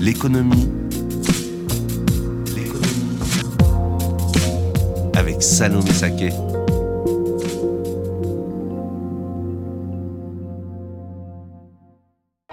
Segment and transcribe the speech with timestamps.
[0.00, 0.68] L'économie.
[5.16, 6.30] Avec Salomé Saké.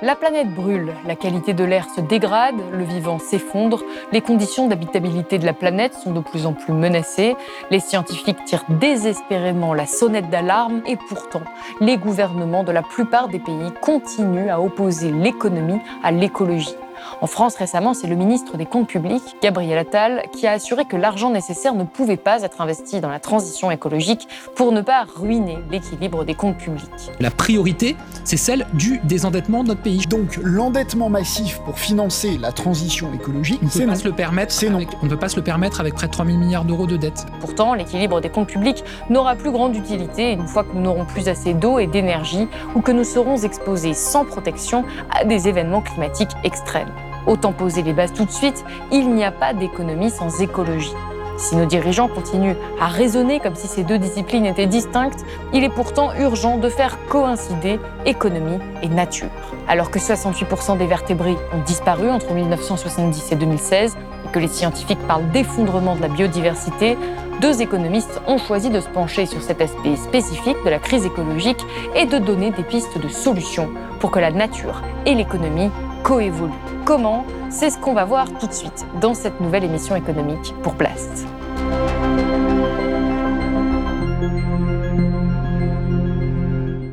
[0.01, 5.37] La planète brûle, la qualité de l'air se dégrade, le vivant s'effondre, les conditions d'habitabilité
[5.37, 7.35] de la planète sont de plus en plus menacées,
[7.69, 11.43] les scientifiques tirent désespérément la sonnette d'alarme et pourtant,
[11.79, 16.75] les gouvernements de la plupart des pays continuent à opposer l'économie à l'écologie.
[17.21, 20.95] En France, récemment, c'est le ministre des Comptes publics, Gabriel Attal, qui a assuré que
[20.95, 25.57] l'argent nécessaire ne pouvait pas être investi dans la transition écologique pour ne pas ruiner
[25.71, 27.11] l'équilibre des comptes publics.
[27.19, 30.05] La priorité, c'est celle du désendettement de notre pays.
[30.09, 33.87] Donc l'endettement massif pour financer la transition écologique, on ne peut non.
[33.87, 34.51] pas se le permettre.
[34.53, 34.77] C'est non.
[34.77, 36.85] avec- on ne peut pas se le permettre avec près de 3 000 milliards d'euros
[36.87, 37.25] de dette.
[37.39, 41.27] Pourtant, l'équilibre des comptes publics n'aura plus grande utilité une fois que nous n'aurons plus
[41.27, 46.31] assez d'eau et d'énergie ou que nous serons exposés sans protection à des événements climatiques
[46.43, 46.91] extrêmes.
[47.27, 50.93] Autant poser les bases tout de suite, il n'y a pas d'économie sans écologie.
[51.37, 55.69] Si nos dirigeants continuent à raisonner comme si ces deux disciplines étaient distinctes, il est
[55.69, 59.27] pourtant urgent de faire coïncider économie et nature.
[59.67, 65.05] Alors que 68% des vertébrés ont disparu entre 1970 et 2016 et que les scientifiques
[65.07, 66.97] parlent d'effondrement de la biodiversité,
[67.41, 71.65] deux économistes ont choisi de se pencher sur cet aspect spécifique de la crise écologique
[71.95, 75.69] et de donner des pistes de solutions pour que la nature et l'économie
[76.05, 76.53] coévoluent.
[76.85, 80.75] Comment C'est ce qu'on va voir tout de suite dans cette nouvelle émission économique pour
[80.75, 81.25] Blast.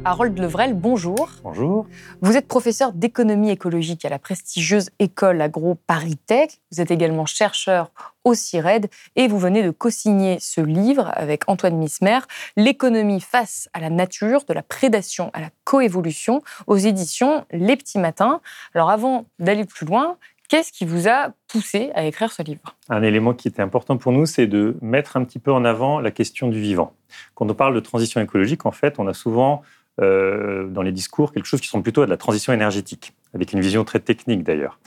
[0.06, 1.28] Harold Levrel, bonjour.
[1.44, 1.86] Bonjour.
[2.22, 6.48] Vous êtes professeur d'économie écologique à la prestigieuse école agro Paris Tech.
[6.70, 7.92] Vous êtes également chercheur
[8.24, 12.20] au CIRED et vous venez de co-signer ce livre avec Antoine Mismer,
[12.56, 17.98] L'économie face à la nature, de la prédation à la coévolution, aux éditions Les Petits
[17.98, 18.40] Matins.
[18.74, 20.16] Alors avant d'aller plus loin,
[20.48, 22.76] qu'est-ce qui vous a poussé à écrire ce livre?
[22.88, 26.00] Un élément qui était important pour nous, c'est de mettre un petit peu en avant
[26.00, 26.94] la question du vivant.
[27.34, 29.62] Quand on parle de transition écologique, en fait, on a souvent
[30.00, 33.52] euh, dans les discours quelque chose qui sont plutôt à de la transition énergétique, avec
[33.52, 34.78] une vision très technique d'ailleurs.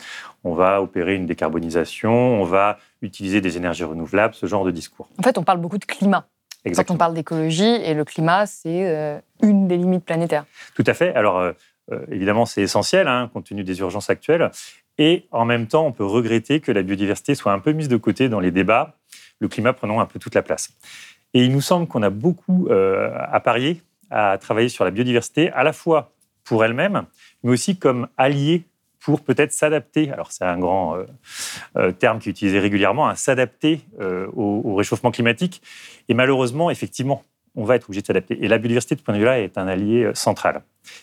[0.44, 5.08] On va opérer une décarbonisation, on va utiliser des énergies renouvelables, ce genre de discours.
[5.18, 6.20] En fait, on parle beaucoup de climat.
[6.20, 6.28] Quand
[6.64, 6.98] on Exactement.
[6.98, 10.44] parle d'écologie, et le climat, c'est euh, une des limites planétaires.
[10.74, 11.14] Tout à fait.
[11.14, 11.52] Alors, euh,
[11.92, 14.50] euh, évidemment, c'est essentiel, hein, compte tenu des urgences actuelles.
[14.98, 17.96] Et en même temps, on peut regretter que la biodiversité soit un peu mise de
[17.96, 18.96] côté dans les débats,
[19.40, 20.70] le climat prenant un peu toute la place.
[21.34, 25.50] Et il nous semble qu'on a beaucoup euh, à parier, à travailler sur la biodiversité,
[25.52, 26.12] à la fois
[26.46, 27.04] pour elle-même,
[27.42, 28.64] mais aussi comme allié
[29.00, 31.04] pour peut-être s'adapter, alors c'est un grand euh,
[31.76, 35.62] euh, terme qui est utilisé régulièrement, à s'adapter euh, au, au réchauffement climatique.
[36.08, 37.22] Et malheureusement, effectivement,
[37.54, 38.42] on va être obligé de s'adapter.
[38.44, 40.62] Et la biodiversité, de ce point de vue-là, est un allié central.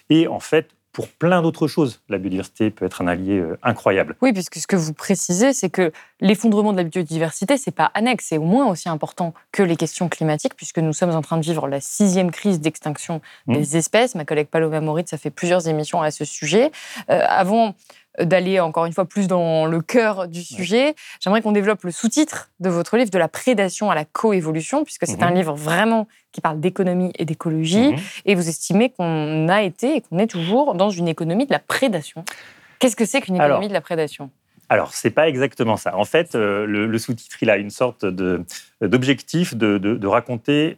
[0.10, 4.16] Et en fait, pour plein d'autres choses, la biodiversité peut être un allié euh, incroyable.
[4.22, 8.28] Oui, puisque ce que vous précisez, c'est que l'effondrement de la biodiversité, c'est pas annexe,
[8.30, 11.44] c'est au moins aussi important que les questions climatiques, puisque nous sommes en train de
[11.44, 13.54] vivre la sixième crise d'extinction Mmh.
[13.54, 14.16] des espèces.
[14.16, 16.72] Ma collègue Paloma Moritz a fait plusieurs émissions à ce sujet.
[17.10, 17.76] Euh, avant
[18.20, 22.52] d'aller encore une fois plus dans le cœur du sujet, j'aimerais qu'on développe le sous-titre
[22.60, 25.28] de votre livre, de la prédation à la coévolution, puisque c'est Mhm.
[25.28, 27.98] un livre vraiment qui parle d'économie et d'écologie, Mhm.
[28.26, 31.60] et vous estimez qu'on a été et qu'on est toujours dans une économie de la
[31.60, 32.24] prédation.
[32.80, 34.30] Qu'est-ce que c'est qu'une économie Alors, de la prédation?
[34.70, 35.96] Alors, c'est pas exactement ça.
[35.98, 38.44] En fait, euh, le, le sous-titre, il a une sorte de-
[38.82, 40.78] d'objectif de, de- de raconter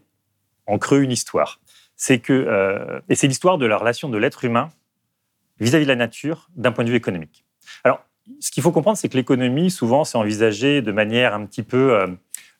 [0.67, 1.59] en creux une histoire.
[1.96, 4.69] C'est que, euh, et c'est l'histoire de la relation de l'être humain
[5.59, 7.46] vis-à-vis de la nature d'un point de vue économique.
[7.84, 8.02] Alors,
[8.40, 11.93] ce qu'il faut comprendre, c'est que l'économie, souvent, c'est envisagé de manière un petit peu
[11.93, 12.07] euh,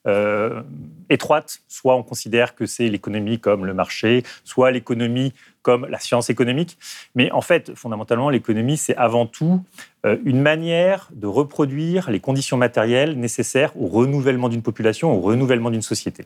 [0.08, 0.62] euh,
[1.10, 1.60] étroite.
[1.68, 5.34] Soit on considère que c'est l'économie comme le marché, soit l'économie
[5.64, 6.78] comme la science économique.
[7.16, 9.64] Mais en fait, fondamentalement, l'économie, c'est avant tout
[10.06, 15.72] euh, une manière de reproduire les conditions matérielles nécessaires au renouvellement d'une population, au renouvellement
[15.72, 16.26] d'une société.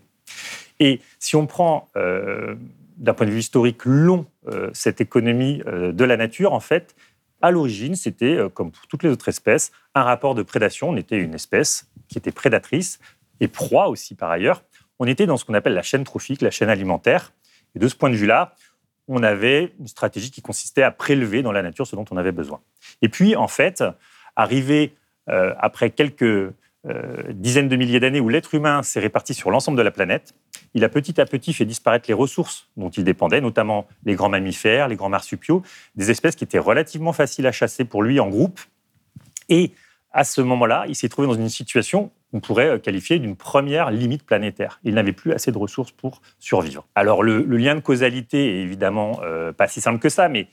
[0.81, 1.89] Et si on prend,
[2.99, 6.95] d'un point de vue historique long, euh, cette économie euh, de la nature, en fait,
[7.41, 10.89] à l'origine, c'était, euh, comme pour toutes les autres espèces, un rapport de prédation.
[10.89, 12.99] On était une espèce qui était prédatrice
[13.39, 14.63] et proie aussi par ailleurs.
[14.99, 17.31] On était dans ce qu'on appelle la chaîne trophique, la chaîne alimentaire.
[17.73, 18.53] Et de ce point de vue-là,
[19.07, 22.33] on avait une stratégie qui consistait à prélever dans la nature ce dont on avait
[22.33, 22.59] besoin.
[23.01, 23.83] Et puis, en fait,
[24.35, 24.93] arrivé
[25.27, 26.51] après quelques
[26.87, 30.33] euh, dizaines de milliers d'années où l'être humain s'est réparti sur l'ensemble de la planète,
[30.73, 34.29] il a petit à petit fait disparaître les ressources dont il dépendait, notamment les grands
[34.29, 35.61] mammifères, les grands marsupiaux,
[35.95, 38.59] des espèces qui étaient relativement faciles à chasser pour lui en groupe.
[39.49, 39.71] Et
[40.11, 43.91] à ce moment-là, il s'est trouvé dans une situation qu'on pourrait euh, qualifier d'une première
[43.91, 44.79] limite planétaire.
[44.83, 46.87] Il n'avait plus assez de ressources pour survivre.
[46.95, 50.47] Alors le, lien de causalité est évidemment euh, pas si simple que ça, mais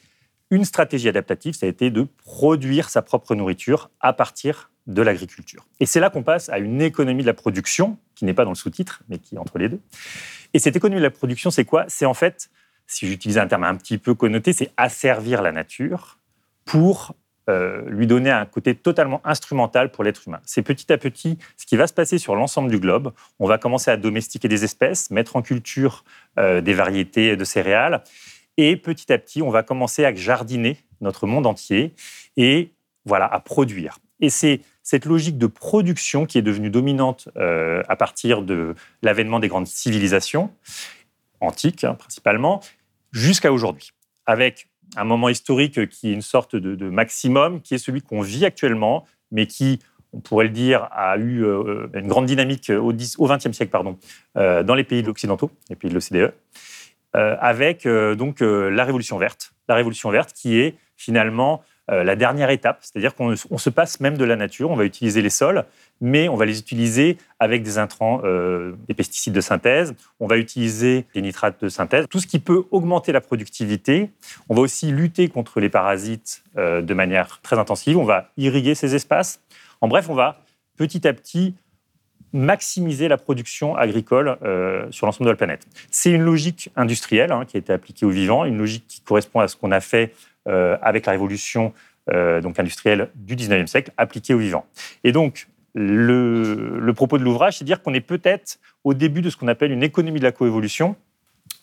[0.51, 5.67] une stratégie adaptative, ça a été de produire sa propre nourriture à partir de l'agriculture.
[5.81, 8.51] Et c'est là qu'on passe à une économie de la production, qui n'est pas dans
[8.51, 9.81] le sous-titre, mais qui est entre les deux.
[10.55, 11.85] Et cette économie de la production, c'est quoi?
[11.89, 12.51] C'est en fait,
[12.87, 16.19] si j'utilise un terme un petit peu connoté, c'est asservir la nature
[16.65, 17.15] pour
[17.49, 20.41] euh, lui donner un côté totalement instrumental pour l'être humain.
[20.45, 23.13] C'est petit à petit ce qui va se passer sur l'ensemble du globe.
[23.39, 26.05] On va commencer à domestiquer des espèces, mettre en culture
[26.39, 28.03] euh, des variétés de céréales,
[28.57, 31.95] et petit à petit, on va commencer à jardiner notre monde entier
[32.37, 32.73] et
[33.05, 33.99] voilà à produire.
[34.21, 39.41] Et c'est cette logique de production qui est devenue dominante euh, à partir de l'avènement
[39.41, 40.51] des grandes civilisations
[41.41, 42.61] antiques hein, principalement
[43.13, 43.91] jusqu'à aujourd'hui,
[44.25, 48.45] avec un moment historique qui est une sorte de, maximum, qui est celui qu'on vit
[48.45, 49.81] actuellement, mais qui,
[50.13, 53.99] on pourrait le dire, a eu euh, une grande dynamique au XXe siècle pardon,
[54.37, 56.33] euh, dans les pays occidentaux, les pays de l'OCDE,
[57.17, 59.53] euh, avec donc la Révolution verte.
[59.69, 64.17] La Révolution verte qui est finalement euh, la dernière étape, c'est-à-dire qu'on se passe même
[64.17, 65.65] de la nature, on va utiliser les sols,
[66.01, 70.37] mais on va les utiliser avec des intrants, euh, des pesticides de synthèse, on va
[70.37, 74.11] utiliser des nitrates de synthèse, tout ce qui peut augmenter la productivité.
[74.49, 78.75] On va aussi lutter contre les parasites euh, de manière très intensive, on va irriguer
[78.75, 79.41] ces espaces.
[79.81, 80.43] En bref, on va
[80.77, 81.55] petit à petit
[82.33, 84.37] maximiser la production agricole
[84.91, 85.67] sur l'ensemble de la planète.
[85.91, 89.41] C'est une logique industrielle hein, qui a été appliquée au vivant, une logique qui correspond
[89.41, 91.73] à ce qu'on a fait euh, avec la révolution
[92.13, 94.65] euh, donc industrielle du 19e siècle appliquée au vivant.
[95.03, 99.37] Et donc, le, propos de l'ouvrage, c'est dire qu'on est peut-être au début de ce
[99.37, 100.95] qu'on appelle une économie de la coévolution,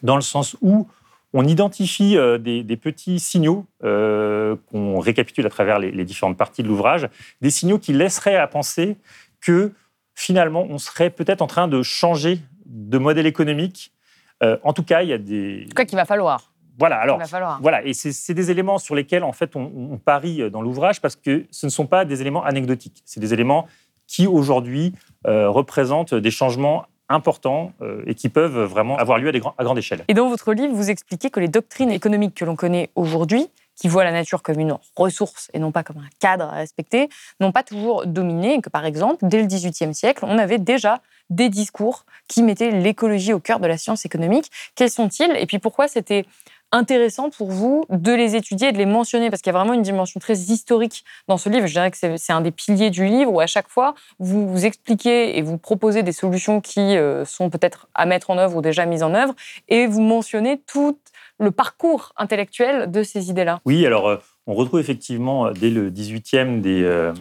[0.01, 0.89] dans le sens où
[1.31, 6.67] on identifie euh, des, petits signaux qu'on récapitule à travers les, les différentes parties de
[6.67, 7.07] l'ouvrage,
[7.39, 8.97] des signaux qui laisseraient à penser
[9.39, 9.71] que
[10.13, 13.93] finalement, on serait peut-être en train de changer de modèle économique.
[14.41, 15.61] en tout cas, il y a des...
[15.63, 16.52] En tout cas, qu'il va falloir.
[16.79, 17.19] Voilà, alors,
[17.61, 21.45] voilà, et c'est des éléments sur lesquels en fait on, parie dans l'ouvrage parce que
[21.51, 23.67] ce ne sont pas des éléments anecdotiques, c'est des éléments
[24.07, 24.93] qui aujourd'hui
[25.27, 29.77] euh, représentent des changements importants euh, et qui peuvent vraiment avoir lieu à, à grande
[29.77, 30.03] échelle.
[30.07, 33.87] Et dans votre livre, vous expliquez que les doctrines économiques que l'on connaît aujourd'hui, qui
[33.87, 37.09] voient la nature comme une ressource et non pas comme un cadre à respecter,
[37.39, 41.01] n'ont pas toujours dominé, et que par exemple, dès le XVIIIe siècle, on avait déjà
[41.29, 44.51] des discours qui mettaient l'écologie au cœur de la science économique.
[44.75, 45.35] Quels sont-ils?
[45.37, 46.25] Et puis pourquoi c'était
[46.73, 49.73] intéressant pour vous de les étudier et de les mentionner Parce qu'il y a vraiment
[49.73, 51.67] une dimension très historique dans ce livre.
[51.67, 55.37] Je dirais que c'est un des piliers du livre où à chaque fois, vous expliquez
[55.37, 58.85] et vous proposez des solutions qui euh, sont peut-être à mettre en œuvre ou déjà
[58.85, 59.35] mises en œuvre,
[59.69, 60.99] et vous mentionnez tout
[61.39, 63.61] le parcours intellectuel de ces idées-là.
[63.65, 64.17] Oui, alors euh,
[64.47, 67.11] on retrouve effectivement euh, dès le 18e des,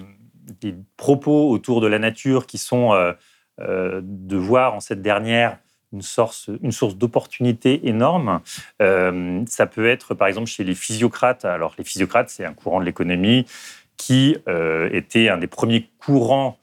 [0.61, 2.93] des, propos autour de la nature qui sont
[3.59, 5.59] de voir en cette dernière
[5.93, 8.41] une source, une source d'opportunités énorme.
[8.81, 11.45] Euh, ça peut être, par exemple, chez les physiocrates.
[11.45, 13.47] Alors, les physiocrates, c'est un courant de l'économie
[13.97, 16.59] qui euh, était un des premiers courants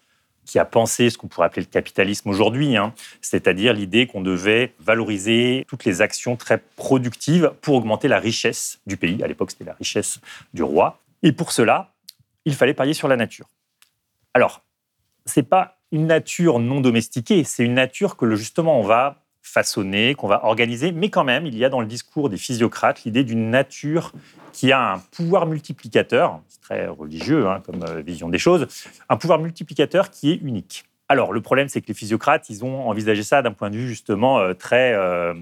[0.45, 2.93] qui a pensé ce qu'on pourrait appeler le capitalisme aujourd'hui, hein.
[3.21, 8.98] c'est-à-dire l'idée qu'on devait valoriser toutes les actions très productives pour augmenter la richesse du
[8.98, 9.21] pays.
[9.21, 10.19] À l'époque, c'était la richesse
[10.55, 11.00] du roi.
[11.21, 11.93] Et pour cela,
[12.45, 13.48] il fallait parier sur la nature.
[14.33, 14.63] Alors,
[15.25, 20.27] c'est pas une nature non domestiquée, c'est une nature que justement on va façonner, qu'on
[20.27, 23.50] va organiser, mais quand même, il y a dans le discours des physiocrates l'idée d'une
[23.50, 24.12] nature
[24.51, 28.67] qui a un pouvoir multiplicateur, c'est très religieux hein, comme euh, vision des choses,
[29.08, 30.86] un pouvoir multiplicateur qui est unique.
[31.08, 33.88] Alors, le problème, c'est que les physiocrates, ils ont envisagé ça d'un point de vue
[33.88, 35.34] justement euh, très euh,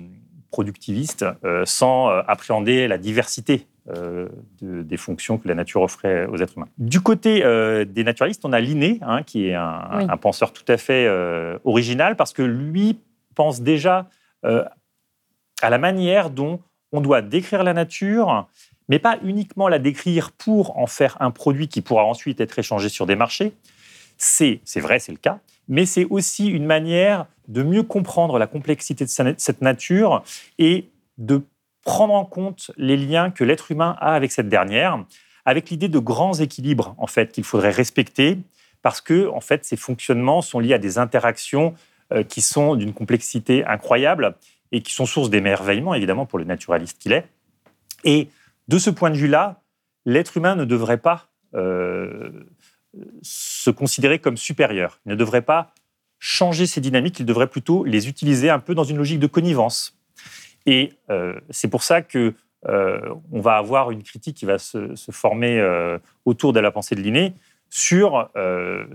[0.49, 1.25] productiviste,
[1.65, 4.27] sans appréhender la diversité euh,
[4.61, 6.67] des fonctions que la nature offrait aux êtres humains.
[6.77, 10.75] Du côté euh, des naturalistes, on a Linné, hein, qui est un, penseur tout à
[10.75, 12.99] fait euh, original, parce que lui
[13.33, 14.09] pense déjà
[14.43, 16.59] à la manière dont
[16.91, 18.47] on doit décrire la nature,
[18.87, 22.89] mais pas uniquement la décrire pour en faire un produit qui pourra ensuite être échangé
[22.89, 23.53] sur des marchés.
[24.17, 28.47] C'est, c'est vrai, c'est le cas, mais c'est aussi une manière de mieux comprendre la
[28.47, 30.23] complexité de cette nature
[30.59, 31.41] et de
[31.87, 35.05] prendre en compte les liens que l'être humain a avec cette dernière,
[35.45, 38.39] avec l'idée de grands équilibres en fait qu'il faudrait respecter,
[38.81, 41.75] parce que en fait ces fonctionnements sont liés à des interactions
[42.11, 44.35] euh, qui sont d'une complexité incroyable
[44.73, 47.25] et qui sont source d'émerveillement évidemment pour le naturaliste qu'il est.
[48.03, 48.27] Et
[48.67, 49.61] de ce point de vue-là,
[50.05, 52.29] l'être humain ne devrait pas euh,
[53.21, 54.99] se considérer comme supérieur.
[55.05, 55.73] Il ne devrait pas
[56.19, 59.96] changer ces dynamiques, il devrait plutôt les utiliser un peu dans une logique de connivence.
[60.67, 62.35] Et euh, c'est pour ça que
[62.67, 62.99] euh,
[63.31, 65.59] on va avoir une critique qui va se, former
[66.25, 67.33] autour de la pensée de Linné
[67.69, 68.29] sur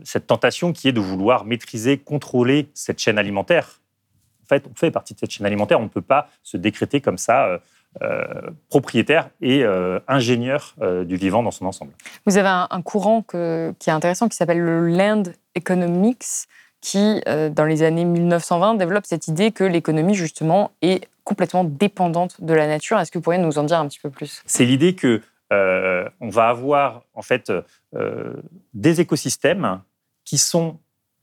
[0.05, 3.81] cette tentation qui est de vouloir maîtriser, contrôler cette chaîne alimentaire.
[4.45, 7.01] En fait, on fait partie de cette chaîne alimentaire, on ne peut pas se décréter
[7.01, 7.61] comme ça
[8.01, 8.23] euh,
[8.71, 11.93] propriétaire et euh, ingénieur euh, du vivant dans son ensemble.
[12.25, 15.25] Vous avez un, courant qui est intéressant qui s'appelle le Land
[15.55, 16.25] Economics,
[16.81, 22.55] qui, dans les années 1920, développe cette idée que l'économie, justement, est complètement dépendante de
[22.55, 22.99] la nature.
[22.99, 24.43] Est-ce que vous pourriez nous en dire un petit peu plus?
[24.47, 25.21] C'est l'idée que
[26.21, 27.53] on va avoir en fait
[28.73, 29.83] des écosystèmes
[30.25, 30.79] qui sont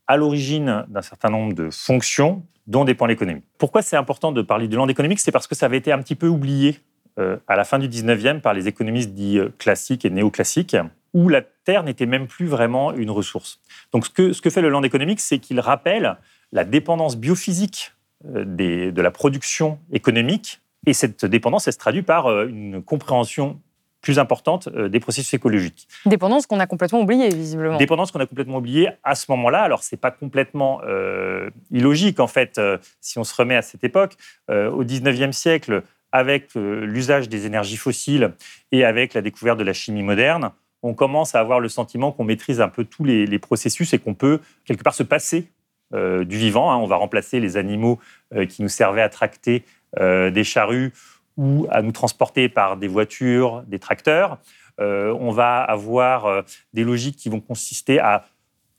[0.06, 3.42] à l'origine d'un certain nombre de fonctions dont dépend l'économie.
[3.58, 5.20] Pourquoi c'est important de parler du land économique?
[5.20, 6.80] C'est parce que ça avait été un petit peu oublié
[7.20, 10.78] euh, à la fin du 19e par les économistes dits euh, classiques et néoclassiques,
[11.14, 13.60] où la terre n'était même plus vraiment une ressource.
[13.92, 16.18] Donc ce que, ce que fait le land économique, c'est qu'il rappelle
[16.52, 22.04] la dépendance biophysique euh, des, de la production économique, et cette dépendance, elle se traduit
[22.04, 23.60] par une compréhension
[24.02, 25.88] plus importante euh, des processus écologiques.
[26.06, 27.78] Dépendance qu'on a complètement oubliée, visiblement.
[27.78, 29.62] Dépendance qu'on a complètement oubliée à ce moment-là.
[29.62, 33.62] Alors, ce n'est pas complètement euh, illogique, en fait, euh, si on se remet à
[33.62, 34.16] cette époque.
[34.50, 38.34] au 19e siècle, avec l'usage des énergies fossiles
[38.72, 42.24] et avec la découverte de la chimie moderne, on commence à avoir le sentiment qu'on
[42.24, 45.50] maîtrise un peu tous les, processus et qu'on peut, quelque part, se passer
[45.92, 46.72] du vivant.
[46.72, 46.78] Hein.
[46.78, 48.00] On va remplacer les animaux
[48.48, 49.64] qui nous servaient à tracter
[49.98, 50.94] des charrues
[51.40, 54.40] ou à nous transporter par des voitures, des tracteurs.
[54.80, 56.42] Euh, on va avoir euh,
[56.74, 58.26] des logiques qui vont consister à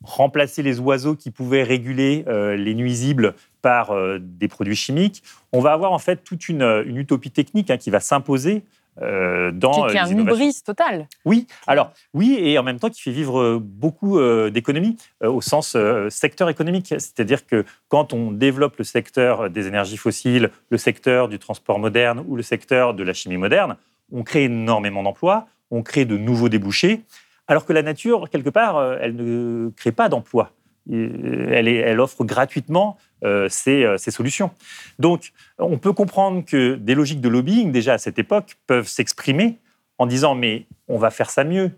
[0.02, 5.22] remplacer les oiseaux qui pouvaient réguler euh, les nuisibles par des produits chimiques.
[5.52, 8.62] On va avoir en fait toute une, utopie technique hein, qui va s'imposer
[9.02, 11.08] euh, dans qui, qui est un hubris total.
[11.24, 15.40] Oui, alors oui, et en même temps qui fait vivre beaucoup euh, d'économies euh, au
[15.40, 15.76] sens
[16.08, 16.88] secteur économique.
[16.88, 22.24] C'est-à-dire que quand on développe le secteur des énergies fossiles, le secteur du transport moderne
[22.26, 23.76] ou le secteur de la chimie moderne,
[24.12, 27.02] on crée énormément d'emplois, on crée de nouveaux débouchés,
[27.48, 30.52] alors que la nature, quelque part, elle ne crée pas d'emplois.
[30.90, 34.50] Elle, elle, offre gratuitement euh, euh, ces, solutions.
[34.98, 39.58] Donc, on peut comprendre que des logiques de lobbying, déjà à cette époque, peuvent s'exprimer
[39.98, 41.70] en disant mais on va faire ça mieux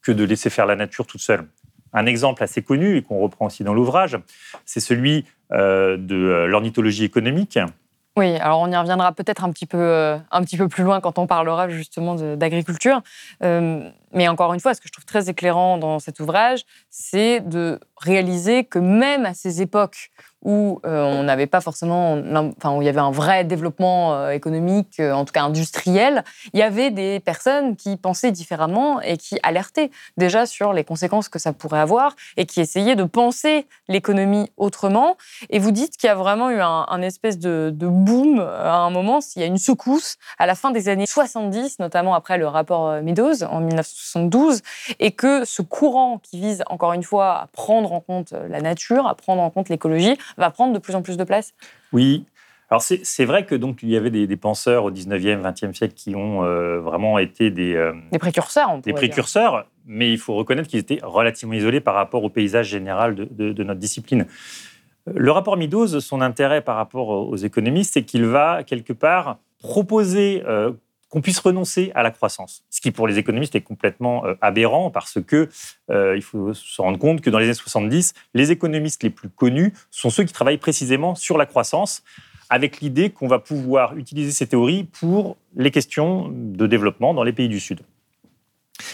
[0.00, 1.46] que de laisser faire la nature toute seule.
[1.92, 4.18] Un exemple assez connu et qu'on reprend aussi dans l'ouvrage,
[4.64, 7.58] c'est celui euh, de l'ornithologie économique,
[8.16, 11.00] oui, alors on y reviendra peut-être un, petit peu, euh, un petit peu plus loin
[11.02, 13.02] quand on parlera justement d'agriculture.
[13.42, 17.40] Euh, mais encore une fois, ce que je trouve très éclairant dans cet ouvrage, c'est
[17.40, 20.10] de réaliser que même à ces époques
[20.46, 22.16] où euh, on n'avait pas forcément,
[22.56, 26.22] enfin où il y avait un vrai développement euh, économique, euh, en tout cas industriel,
[26.54, 31.28] il y avait des personnes qui pensaient différemment et qui alertaient déjà sur les conséquences
[31.28, 35.16] que ça pourrait avoir et qui essayaient de penser l'économie autrement.
[35.50, 38.90] Et vous dites qu'il y a vraiment eu un, espèce de, de, boom à un
[38.90, 42.46] moment, il y a une secousse à la fin des années 70, notamment après le
[42.46, 44.62] rapport Meadows en 1972,
[45.00, 49.08] et que ce courant qui vise encore une fois à prendre en compte la nature,
[49.08, 51.54] à prendre en compte l'écologie, va prendre de plus en plus de place
[51.92, 52.26] Oui.
[52.68, 56.16] Alors c'est vrai que donc il y avait des, penseurs au 19e, 20e siècle qui
[56.16, 58.70] ont euh, vraiment été des, euh, des précurseurs.
[58.72, 62.68] On des précurseurs, mais il faut reconnaître qu'ils étaient relativement isolés par rapport au paysage
[62.68, 64.26] général de, notre discipline.
[65.06, 70.42] Le rapport Meadows, son intérêt par rapport aux économistes, c'est qu'il va quelque part proposer
[70.46, 70.72] euh,
[71.08, 72.64] qu'on puisse renoncer à la croissance.
[72.70, 75.48] Ce qui, pour les économistes, est complètement euh, aberrant parce que
[75.90, 79.28] euh, il faut se rendre compte que dans les années 70, les économistes les plus
[79.28, 82.02] connus sont ceux qui travaillent précisément sur la croissance,
[82.48, 87.32] avec l'idée qu'on va pouvoir utiliser ces théories pour les questions de développement dans les
[87.32, 87.80] pays du Sud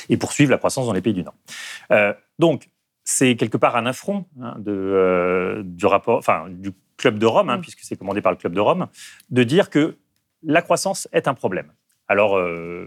[0.09, 1.35] et poursuivre la croissance dans les pays du Nord.
[1.90, 2.69] Euh, donc,
[3.04, 7.59] c'est quelque part un affront hein, de, du rapport, enfin du club de Rome, hein,
[7.59, 7.61] mm.
[7.62, 8.87] puisque c'est commandé par le club de Rome,
[9.31, 9.97] de dire que
[10.42, 11.73] la croissance est un problème.
[12.12, 12.87] Alors, euh,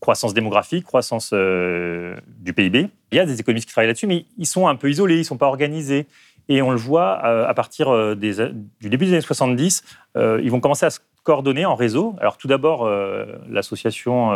[0.00, 2.88] croissance démographique, croissance euh, du PIB.
[3.12, 5.18] Il y a des économistes qui travaillent là-dessus, mais ils sont un peu isolés, ils
[5.18, 6.06] ne sont pas organisés.
[6.48, 9.84] Et on le voit euh, à partir du début des années 70,
[10.16, 12.16] ils vont commencer à se coordonner en réseau.
[12.20, 12.88] Alors tout d'abord,
[13.48, 14.32] l'Association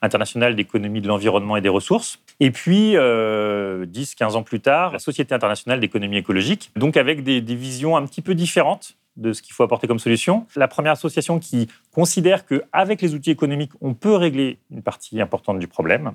[0.00, 2.20] internationale d'économie de l'environnement et des ressources.
[2.40, 6.72] Et puis, 10-15 ans plus tard, la Société internationale d'économie écologique.
[6.76, 10.46] Donc avec des, visions un petit peu différentes de ce qu'il faut apporter comme solution.
[10.56, 15.58] La première association qui considère qu'avec les outils économiques, on peut régler une partie importante
[15.58, 16.12] du problème,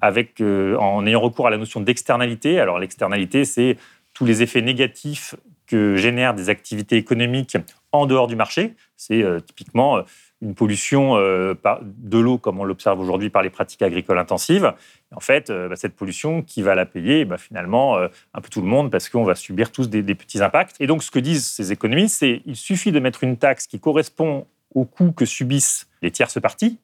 [0.00, 2.60] avec, euh, en ayant recours à la notion d'externalité.
[2.60, 3.76] Alors l'externalité, c'est
[4.16, 5.34] tous les effets négatifs
[5.66, 7.56] que génèrent des activités économiques
[7.92, 8.74] en dehors du marché.
[8.96, 10.02] C'est euh, typiquement
[10.42, 14.74] une pollution euh, de l'eau, comme on l'observe aujourd'hui par les pratiques agricoles intensives.
[15.14, 18.48] En fait, euh, bah, cette pollution, qui va la payer bah, Finalement, euh, un peu
[18.50, 20.76] tout le monde, parce qu'on va subir tous des, petits impacts.
[20.80, 23.80] Et donc, ce que disent ces économistes, c'est qu'il suffit de mettre une taxe qui
[23.80, 26.78] correspond au coût que subissent les tierces parties.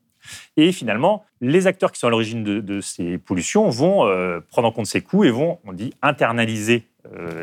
[0.56, 4.06] Et finalement, les acteurs qui sont à l'origine de, ces pollutions vont
[4.50, 6.84] prendre en compte ces coûts et vont, on dit, internaliser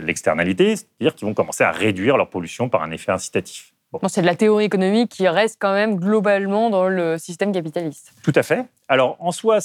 [0.02, 3.74] l'externalité, c'est-à-dire qu'ils vont commencer à réduire leur pollution par un effet incitatif
[4.08, 8.14] c'est de la théorie économique qui reste quand même globalement dans le système capitaliste.
[8.24, 8.66] Tout à fait.
[8.88, 9.60] Alors, en soi,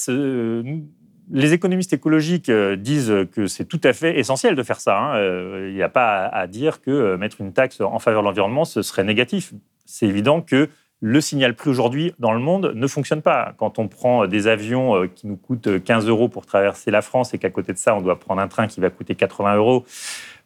[1.31, 4.99] les économistes écologiques euh, disent que c'est tout à fait essentiel de faire ça.
[4.99, 5.17] Hein.
[5.17, 8.27] Euh, il n'y a pas à dire que euh, mettre une taxe en faveur de
[8.27, 9.53] l'environnement, ce serait négatif.
[9.87, 10.69] C'est évident que
[11.01, 13.55] le signal prix aujourd'hui dans le monde ne fonctionne pas.
[13.59, 17.39] Quand on prend des avions qui nous coûtent 15 euros pour traverser la France et
[17.39, 19.85] qu'à côté de ça, on doit prendre un train qui va coûter 80 euros,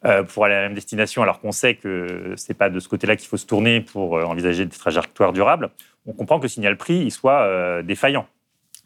[0.05, 2.79] euh, pour aller à la même destination, alors qu'on sait que ce n'est pas de
[2.79, 5.71] ce côté-là qu'il faut se tourner pour euh, envisager des trajectoires durables,
[6.05, 8.25] on comprend que le signal prix soit euh, défaillant.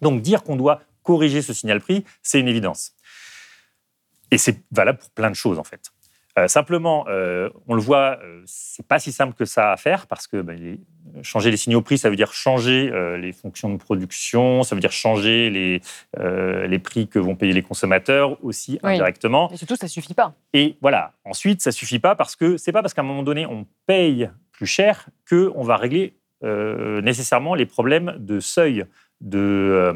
[0.01, 2.93] Donc dire qu'on doit corriger ce signal prix, c'est une évidence.
[4.31, 5.91] Et c'est valable pour plein de choses en fait.
[6.39, 10.07] Euh, simplement, euh, on le voit, euh, c'est pas si simple que ça à faire
[10.07, 10.53] parce que bah,
[11.21, 14.91] changer les signaux prix, ça veut dire changer les fonctions de production, ça veut dire
[14.91, 15.81] changer les,
[16.67, 19.51] les prix que vont payer les consommateurs aussi indirectement.
[19.51, 20.33] Et surtout, ça suffit pas.
[20.53, 21.13] Et voilà.
[21.25, 24.29] Ensuite, ça suffit pas parce que c'est pas parce qu'à un moment donné on paye
[24.51, 28.85] plus cher que on va régler nécessairement les problèmes de seuil,
[29.21, 29.93] de,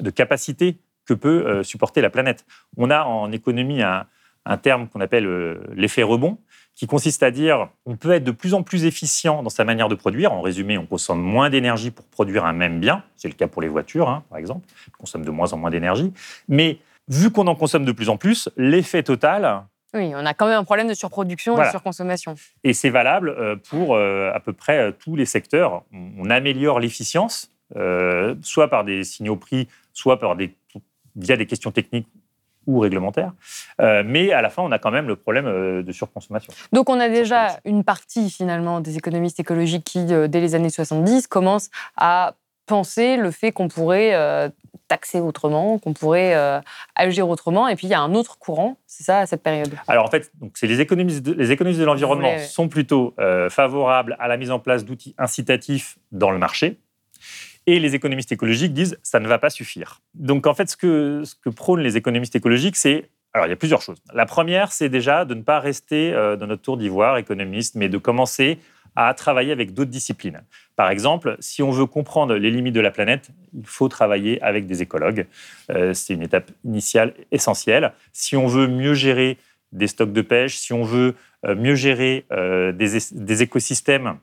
[0.00, 2.46] de capacité que peut supporter la planète.
[2.76, 4.06] On a en économie un
[4.46, 6.38] un terme qu'on appelle euh, l'effet rebond,
[6.74, 9.88] qui consiste à dire on peut être de plus en plus efficient dans sa manière
[9.88, 10.32] de produire.
[10.32, 13.04] En résumé, on consomme moins d'énergie pour produire un même bien.
[13.16, 14.66] C'est le cas pour les voitures, hein, par exemple.
[14.94, 16.12] On consomme de moins en moins d'énergie.
[16.48, 16.78] Mais
[17.08, 19.62] vu qu'on en consomme de plus en plus, l'effet total...
[19.94, 22.34] Oui, on a quand même un problème de surproduction et de surconsommation.
[22.64, 25.84] Et c'est valable euh, pour euh, à peu près tous les secteurs.
[25.92, 27.52] On améliore l'efficience,
[28.42, 30.56] soit par des signaux prix, soit par des,
[31.14, 32.08] via des questions techniques
[32.66, 33.32] ou réglementaire.
[33.80, 36.52] Euh, mais à la fin, on a quand même le problème euh, de surconsommation.
[36.72, 40.70] Donc on a déjà une partie finalement des économistes écologiques qui, euh, dès les années
[40.70, 42.34] 70, commencent à
[42.66, 44.50] penser le fait qu'on pourrait
[44.88, 46.34] taxer autrement, qu'on pourrait
[46.94, 47.68] agir autrement.
[47.68, 49.70] Et puis il y a un autre courant, c'est ça à cette période.
[49.86, 53.14] Alors en fait, c'est les économistes de, les économistes de l'environnement sont plutôt
[53.50, 56.78] favorables à la mise en place d'outils incitatifs dans le marché.
[57.66, 60.00] Et les économistes écologiques disent ça ne va pas suffire.
[60.14, 63.82] Donc en fait, ce que, prônent les économistes écologiques, c'est alors, il y a plusieurs
[63.82, 63.98] choses.
[64.12, 67.88] La première, c'est déjà de ne pas rester euh, dans notre tour d'ivoire économiste, mais
[67.88, 68.58] de commencer
[68.94, 70.44] à travailler avec d'autres disciplines.
[70.76, 74.68] Par exemple, si on veut comprendre les limites de la planète, il faut travailler avec
[74.68, 75.26] des écologues.
[75.70, 77.92] Euh, c'est une étape initiale essentielle.
[78.12, 79.36] Si on veut mieux gérer
[79.72, 84.18] des stocks de pêche, si on veut euh, mieux gérer des, écosystèmes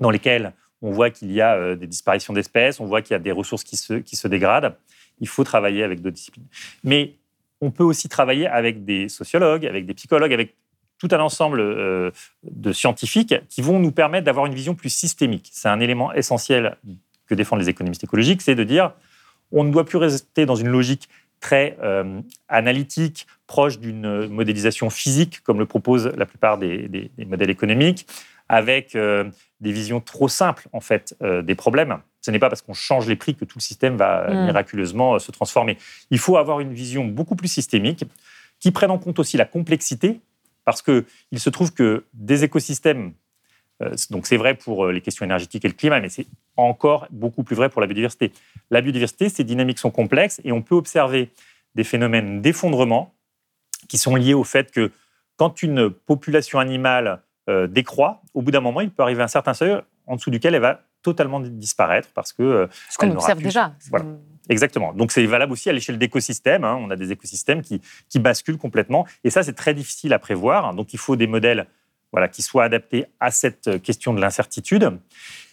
[0.00, 3.16] dans lesquels on voit qu'il y a euh, des disparitions d'espèces, on voit qu'il y
[3.16, 4.76] a des ressources qui se, qui se dégradent.
[5.20, 6.46] Il faut travailler avec d'autres disciplines.
[6.84, 7.14] Mais
[7.60, 10.54] on peut aussi travailler avec des sociologues, avec des psychologues, avec
[10.98, 12.10] tout un ensemble euh,
[12.44, 15.50] de scientifiques qui vont nous permettre d'avoir une vision plus systémique.
[15.52, 16.76] C'est un élément essentiel
[17.26, 18.92] que défendent les économistes écologiques, c'est de dire
[19.52, 21.08] on ne doit plus rester dans une logique
[21.40, 28.06] très euh, analytique, proche d'une modélisation physique, comme le proposent la plupart des modèles économiques
[28.48, 29.24] avec euh,
[29.60, 31.98] des visions trop simples en fait euh, des problèmes.
[32.20, 34.44] Ce n'est pas parce qu'on change les prix que tout le système va mm.
[34.46, 35.78] miraculeusement euh, se transformer.
[36.10, 38.04] Il faut avoir une vision beaucoup plus systémique
[38.58, 40.20] qui prenne en compte aussi la complexité,
[40.64, 41.04] parce qu'il
[41.38, 43.12] se trouve que des écosystèmes,
[44.10, 47.54] donc c'est vrai pour les questions énergétiques et le climat, mais c'est encore beaucoup plus
[47.54, 48.32] vrai pour la biodiversité.
[48.70, 51.28] La biodiversité, ces dynamiques sont complexes et on peut observer
[51.74, 53.14] des phénomènes d'effondrement
[53.88, 54.90] qui sont liés au fait que
[55.36, 59.28] quand une population animale euh, décroît, au bout d'un moment, il peut arriver à un
[59.28, 62.42] certain seuil en dessous duquel elle va totalement disparaître parce que.
[62.42, 63.74] Euh, Ce qu'on observe déjà.
[63.90, 64.06] Voilà.
[64.48, 64.92] Exactement.
[64.92, 66.64] Donc c'est valable aussi à l'échelle d'écosystèmes.
[66.64, 66.78] Hein.
[66.80, 69.06] On a des écosystèmes qui, qui basculent complètement.
[69.24, 70.74] Et ça, c'est très difficile à prévoir.
[70.74, 71.66] Donc il faut des modèles
[72.12, 74.98] voilà, qui soient adaptés à cette question de l'incertitude.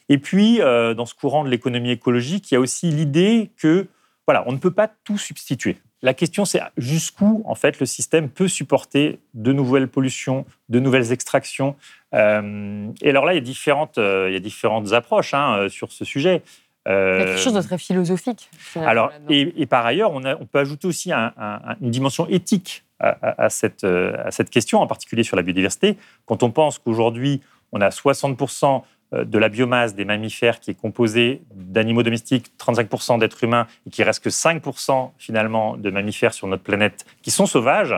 [0.09, 3.87] Et puis, euh, dans ce courant de l'économie écologique, il y a aussi l'idée que
[4.27, 5.77] voilà, on ne peut pas tout substituer.
[6.03, 11.13] La question, c'est jusqu'où, en fait, le système peut supporter de nouvelles pollutions, de nouvelles
[11.13, 11.77] extractions.
[12.13, 15.57] Euh, et alors là, il y a différentes, euh, il y a différentes approches hein,
[15.57, 16.41] euh, sur ce sujet.
[16.85, 18.49] il y a quelque chose de très philosophique.
[18.75, 23.85] Alors, et, par ailleurs, on, a, on, peut ajouter aussi une dimension éthique à, cette,
[23.85, 25.97] à cette question, en particulier sur la biodiversité.
[26.25, 28.79] Quand on pense qu'aujourd'hui, on a 60% euh,
[29.13, 34.03] de la biomasse des mammifères qui est composée d'animaux domestiques, 35% d'êtres humains, et qui
[34.03, 37.95] reste que 5% finalement de mammifères sur notre planète qui sont sauvages,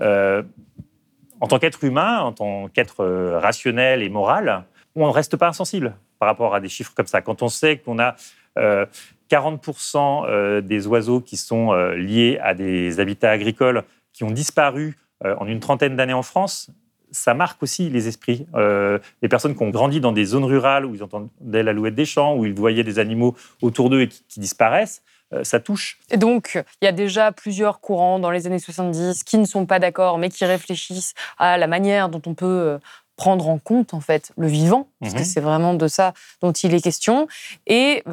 [0.00, 0.42] euh,
[1.40, 4.64] en tant qu'être humain, en tant qu'être euh, rationnel et moral,
[4.96, 5.94] on ne reste pas insensible.
[6.18, 7.22] par rapport à des chiffres comme ça.
[7.22, 8.16] Quand on sait qu'on a
[9.30, 15.60] 40% des oiseaux qui sont liés à des habitats agricoles qui ont disparu en une
[15.60, 16.72] trentaine d'années en France,
[17.10, 18.46] ça marque aussi les esprits.
[18.54, 22.04] Euh, les personnes qui ont grandi dans des zones rurales où ils entendaient l'alouette des
[22.04, 25.98] champs, où ils voyaient des animaux autour d'eux et qui, disparaissent, euh, ça touche.
[26.10, 29.66] Et donc, il y a déjà plusieurs courants dans les années 70 qui ne sont
[29.66, 32.78] pas d'accord, mais qui réfléchissent à la manière dont on peut euh,
[33.16, 35.24] prendre en compte en fait le vivant, parce que mhm.
[35.24, 37.26] c'est vraiment de ça dont il est question.
[37.66, 38.04] Et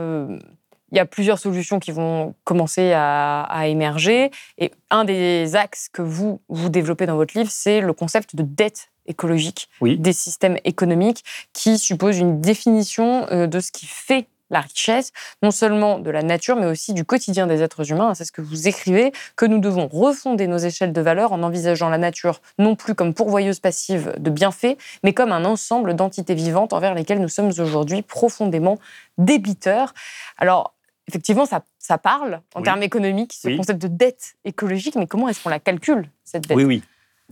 [0.95, 4.31] il y a plusieurs solutions qui vont commencer à, émerger.
[4.57, 8.43] Et un des axes que vous, vous développez dans votre livre, c'est le concept de
[8.43, 14.61] dette écologique des systèmes économiques qui suppose une définition euh, de ce qui fait la
[14.61, 15.11] richesse,
[15.43, 18.13] non seulement de la nature, mais aussi du quotidien des êtres humains.
[18.13, 21.89] C'est ce que vous écrivez, que nous devons refonder nos échelles de valeur en envisageant
[21.89, 26.73] la nature non plus comme pourvoyeuse passive de bienfaits, mais comme un ensemble d'entités vivantes
[26.73, 28.77] envers lesquelles nous sommes aujourd'hui profondément
[29.17, 29.93] débiteurs.
[30.37, 30.75] Alors,
[31.07, 35.43] effectivement, ça, ça parle en termes économiques, ce concept de dette écologique, mais comment est-ce
[35.43, 36.57] qu'on la calcule, cette dette?
[36.57, 36.83] Oui, oui.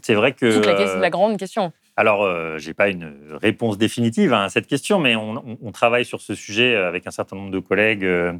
[0.01, 0.49] C'est vrai que.
[0.49, 1.71] C'est la, la, grande question.
[1.95, 6.21] Alors, euh, je n'ai pas une réponse définitive à cette question, mais on, travaille sur
[6.21, 8.33] ce sujet avec un certain nombre de collègues, euh,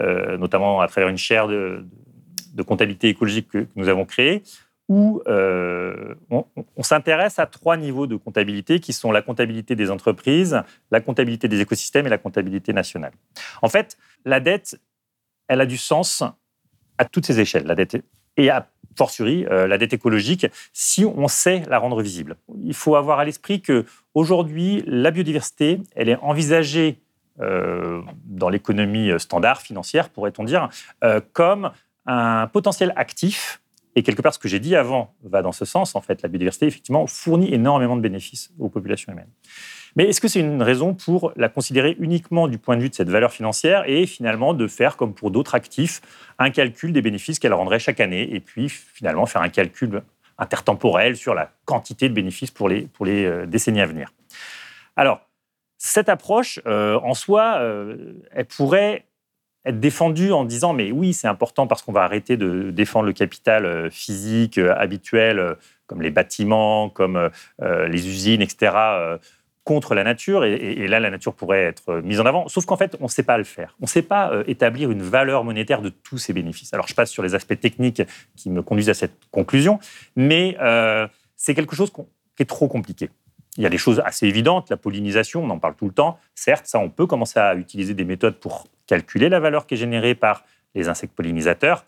[0.00, 1.84] euh, notamment à travers une chaire de,
[2.66, 4.42] comptabilité écologique que, nous avons créée,
[4.90, 6.44] où on,
[6.76, 11.46] on s'intéresse à trois niveaux de comptabilité qui sont la comptabilité des entreprises, la comptabilité
[11.46, 13.12] des écosystèmes et la comptabilité nationale.
[13.62, 14.80] En fait, la dette,
[15.48, 16.24] elle a du sens
[16.98, 17.66] à toutes ces échelles.
[17.66, 18.02] La dette
[18.36, 22.36] et à fortiori euh, la dette écologique, si on sait la rendre visible.
[22.64, 26.98] Il faut avoir à l'esprit que aujourd'hui, la biodiversité, elle est envisagée
[27.40, 30.68] euh, dans l'économie standard financière, pourrait-on dire,
[31.04, 31.70] euh, comme
[32.06, 33.59] un potentiel actif.
[33.96, 35.96] Et quelque part, ce que j'ai dit avant va dans ce sens.
[35.96, 39.30] En fait, la biodiversité, effectivement, fournit énormément de bénéfices aux populations humaines.
[39.96, 42.94] Mais est-ce que c'est une raison pour la considérer uniquement du point de vue de
[42.94, 46.00] cette valeur financière et finalement de faire, comme pour d'autres actifs,
[46.38, 50.02] un calcul des bénéfices qu'elle rendrait chaque année et puis finalement faire un calcul
[50.38, 54.12] intertemporel sur la quantité de bénéfices pour les, pour les euh, décennies à venir?
[54.96, 55.20] Alors,
[55.76, 59.06] cette approche, euh, en soi, euh, elle pourrait
[59.64, 63.12] être défendue en disant mais oui, c'est important parce qu'on va arrêter de défendre le
[63.12, 69.18] capital physique habituel, comme les bâtiments, comme les usines, etc
[69.64, 72.96] contre la nature, et, là, la nature pourrait être mise en avant, sauf qu'en fait,
[72.98, 73.76] on ne sait pas le faire.
[73.80, 76.72] On ne sait pas euh, établir une valeur monétaire de tous ces bénéfices.
[76.72, 78.02] Alors, je passe sur les aspects techniques
[78.36, 79.78] qui me conduisent à cette conclusion,
[80.16, 83.10] mais euh, c'est quelque chose qui est trop compliqué.
[83.58, 86.18] Il y a des choses assez évidentes, la pollinisation, on en parle tout le temps.
[86.34, 89.76] Certes, ça, on peut commencer à utiliser des méthodes pour calculer la valeur qui est
[89.86, 91.84] générée par les insectes pollinisateurs.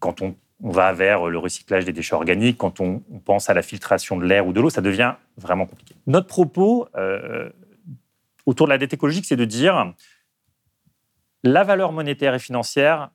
[0.00, 3.62] Quand on on va vers le recyclage des déchets organiques, quand on, pense à la
[3.62, 5.94] filtration de l'air ou de l'eau, ça devient vraiment compliqué.
[6.06, 7.48] Notre propos euh,
[8.46, 9.94] autour de la dette écologique, c'est de dire
[11.44, 13.10] la valeur monétaire et financière,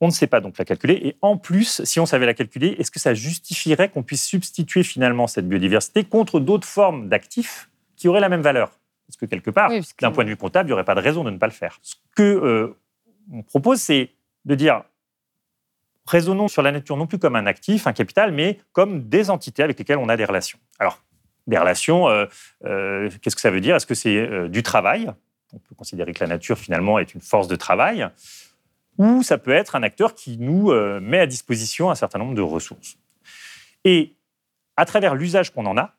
[0.00, 1.00] on ne sait pas donc la calculer.
[1.02, 4.82] Et en plus, si on savait la calculer, est-ce que ça justifierait qu'on puisse substituer
[4.82, 8.78] finalement cette biodiversité contre d'autres formes d'actifs qui auraient la même valeur?
[9.06, 11.24] Parce que quelque part, d'un point de vue comptable, il n'y aurait pas de raison
[11.24, 11.78] de ne pas le faire.
[11.82, 12.76] Ce que euh,
[13.32, 14.10] on propose, c'est
[14.44, 14.82] de dire
[16.06, 19.62] raisonnons sur la nature non plus comme un actif, un capital, mais comme des entités
[19.62, 20.58] avec lesquelles on a des relations.
[20.78, 21.02] Alors,
[21.46, 22.26] des relations, euh,
[22.64, 23.76] euh, qu'est-ce que ça veut dire?
[23.76, 25.12] Est-ce que c'est du travail?
[25.52, 28.08] On peut considérer que la nature, finalement, est une force de travail.
[28.98, 32.42] Ou ça peut être un acteur qui nous met à disposition un certain nombre de
[32.42, 32.96] ressources.
[33.84, 34.14] Et
[34.76, 35.94] à travers l'usage qu'on en a,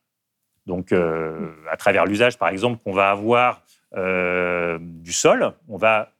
[0.66, 3.64] donc à travers l'usage, par exemple, qu'on va avoir
[3.96, 6.12] du sol, on va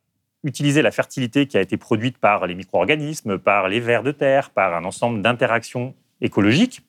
[0.44, 4.52] utiliser la fertilité qui a été produite par les micro-organismes, par les vers de terre,
[4.52, 6.84] par un ensemble d'interactions écologiques,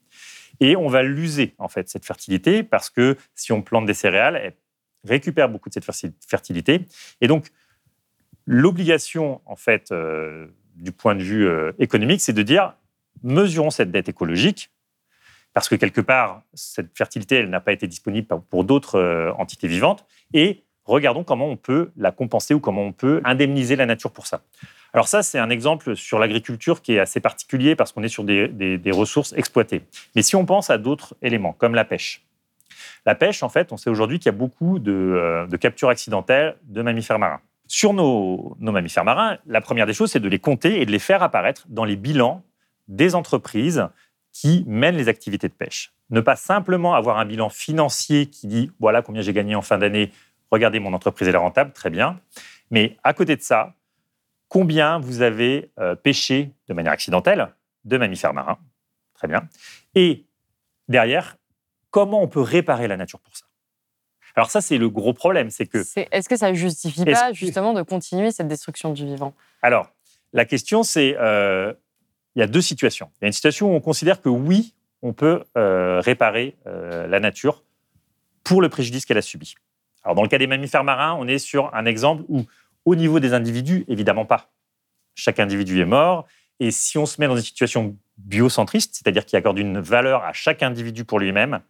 [0.60, 4.36] et on va l'user, en fait, cette fertilité, parce que si on plante des céréales,
[4.36, 4.54] elle
[5.04, 5.84] récupère beaucoup de cette
[6.26, 6.86] fertilité.
[7.20, 7.48] Et donc,
[8.46, 12.74] l'obligation, en fait, euh, du point de vue euh, économique, c'est de dire,
[13.22, 14.70] mesurons cette dette écologique,
[15.56, 19.68] parce que quelque part, cette fertilité, elle n'a pas été disponible pour d'autres euh, entités
[19.68, 24.10] vivantes, et regardons comment on peut la compenser ou comment on peut indemniser la nature
[24.10, 24.42] pour ça.
[24.92, 28.22] Alors ça, c'est un exemple sur l'agriculture qui est assez particulier parce qu'on est sur
[28.22, 29.80] des, ressources exploitées.
[30.14, 32.26] Mais si on pense à d'autres éléments, comme la pêche.
[33.06, 36.58] La pêche, en fait, on sait aujourd'hui qu'il y a beaucoup de, euh, captures accidentelles
[36.64, 37.40] de mammifères marins.
[37.66, 40.92] Sur nos, nos mammifères marins, la première des choses, c'est de les compter et de
[40.92, 42.42] les faire apparaître dans les bilans
[42.88, 43.88] des entreprises
[44.40, 45.94] qui mènent les activités de pêche.
[46.10, 49.78] Ne pas simplement avoir un bilan financier qui dit voilà combien j'ai gagné en fin
[49.78, 50.12] d'année,
[50.50, 52.20] regardez, mon entreprise, est rentable, très bien.
[52.70, 53.72] Mais à côté de ça,
[54.48, 57.48] combien vous avez euh, pêché de manière accidentelle
[57.84, 58.58] de mammifères marins
[59.14, 59.48] Très bien.
[59.94, 60.26] Et
[60.88, 61.38] derrière,
[61.90, 63.46] comment on peut réparer la nature pour ça
[64.34, 65.78] Alors ça, c'est le gros problème, c'est que...
[66.10, 69.32] Est-ce que ça justifie pas que- justement de continuer cette destruction du vivant?
[69.62, 69.88] Alors,
[70.34, 71.16] la question, c'est...
[71.18, 71.72] euh,
[72.36, 73.10] il y a deux situations.
[73.16, 77.06] Il y a une situation où on considère que oui, on peut euh, réparer euh,
[77.06, 77.64] la nature
[78.44, 79.54] pour le préjudice qu'elle a subi.
[80.04, 82.44] Alors, dans le cas des mammifères marins, on est sur un exemple où,
[82.84, 84.50] au niveau des individus, évidemment pas.
[85.14, 86.26] Chaque individu est mort.
[86.60, 90.32] Et si on se met dans une situation biocentriste, c'est-à-dire qui accorde une valeur à
[90.32, 91.60] chaque individu pour lui-même,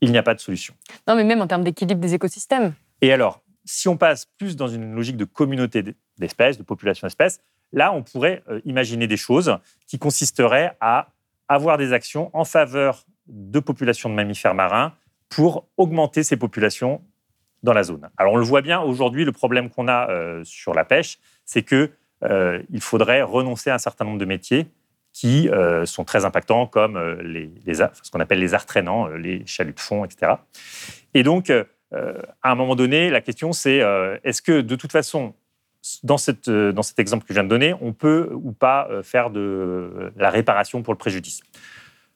[0.00, 0.74] il n'y a pas de solution.
[1.06, 2.74] Non, mais même en termes d'équilibre des écosystèmes.
[3.02, 5.84] Et alors, si on passe plus dans une logique de communauté
[6.18, 7.40] d'espèces, de population d'espèces,
[7.76, 11.10] là, on pourrait euh, imaginer des choses qui consisteraient à
[11.46, 14.94] avoir des actions en faveur de populations de mammifères marins
[15.28, 17.02] pour augmenter ces populations
[17.62, 18.08] dans la zone.
[18.16, 21.62] Alors, on le voit bien aujourd'hui, le problème qu'on a euh, sur la pêche, c'est
[21.62, 21.90] que
[22.24, 24.66] euh, faudrait renoncer à un certain nombre de métiers
[25.12, 25.48] qui
[25.86, 30.04] sont très impactants, comme les, ce qu'on appelle les arts traînants, les chaluts de fond,
[30.04, 30.34] etc.
[31.14, 31.64] Et donc, à
[32.42, 33.80] un moment donné, la question c'est
[34.24, 35.32] est-ce que de toute façon,
[36.02, 38.88] dans, cette, euh, dans cet exemple que je viens de donner, on peut ou pas
[38.90, 41.40] euh, faire de euh, la réparation pour le préjudice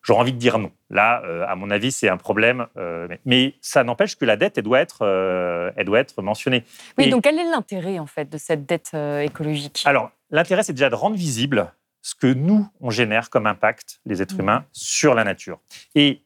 [0.03, 0.73] J'aurais envie de dire non.
[0.89, 2.67] Là, euh, à mon avis, c'est un problème.
[2.79, 6.65] euh, mais, ça n'empêche que la dette, elle doit être, euh, elle doit être mentionnée.
[6.97, 9.83] Oui, Et- donc quel est l'intérêt en fait de cette dette écologique?
[9.85, 14.23] Alors, l'intérêt, c'est déjà de rendre visible ce que nous, on génère comme impact, les
[14.23, 14.41] êtres Mhm.
[14.41, 15.61] humains, sur la nature.
[15.95, 16.23] Et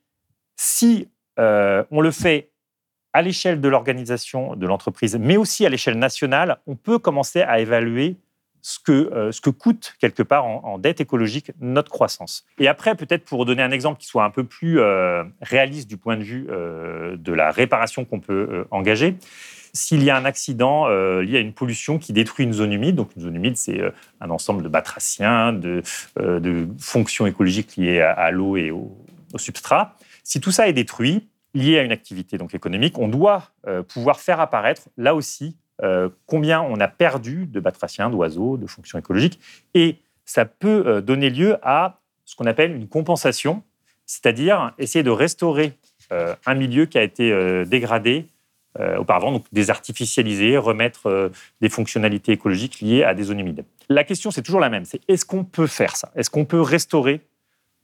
[0.57, 2.51] si on le fait
[3.15, 7.61] à l'échelle de l'organisation, de l'entreprise, mais aussi à l'échelle nationale, on peut commencer à
[7.61, 8.17] évaluer
[8.61, 12.45] ce que, euh, ce que coûte quelque part en, dette écologique notre croissance.
[12.59, 15.97] Et après, peut-être pour donner un exemple qui soit un peu plus euh, réaliste du
[15.97, 19.17] point de vue euh, de la réparation qu'on peut engager,
[19.75, 22.97] s'il y a un accident euh, lié à une pollution qui détruit une zone humide,
[22.97, 23.81] donc une zone humide, c'est
[24.21, 25.83] un ensemble de batraciens, de,
[26.79, 28.97] fonctions écologiques liées à, l'eau et au
[29.37, 29.97] substrat.
[30.23, 34.21] Si tout ça est détruit, lié à une activité donc économique, on doit euh, pouvoir
[34.21, 39.41] faire apparaître là aussi euh, combien on a perdu de batraciens, d'oiseaux, de fonctions écologiques,
[39.75, 43.63] et ça peut euh, donner lieu à ce qu'on appelle une compensation,
[44.07, 45.73] c'est-à-dire essayer de restaurer
[46.11, 48.27] un milieu qui a été dégradé
[48.99, 53.65] auparavant, donc désartificialiser, remettre des fonctionnalités écologiques liées à des zones humides.
[53.89, 56.11] La question, c'est toujours la même, c'est est-ce qu'on peut faire ça?
[56.15, 57.21] Est-ce qu'on peut restaurer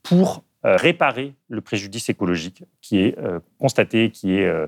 [0.03, 4.67] pour réparer le préjudice écologique qui est euh, constaté, qui est euh,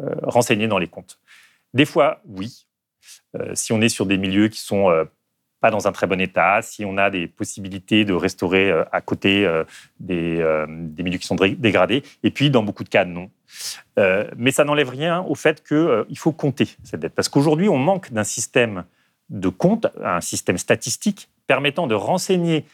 [0.00, 1.18] euh, renseigné dans les comptes
[1.74, 2.66] Des fois, oui.
[3.36, 5.04] Euh, si on est sur des milieux qui sont euh,
[5.60, 9.00] pas dans un très bon état, si on a des possibilités de restaurer euh, à
[9.00, 9.64] côté euh,
[9.98, 13.30] des, euh, des milieux qui sont dé- dégradés, et puis dans beaucoup de cas, non.
[13.98, 17.14] Euh, mais ça n'enlève rien au fait qu'il faut compter cette dette.
[17.14, 18.84] Parce qu'aujourd'hui, on manque d'un système
[19.28, 22.64] de compte, un système statistique permettant de renseigner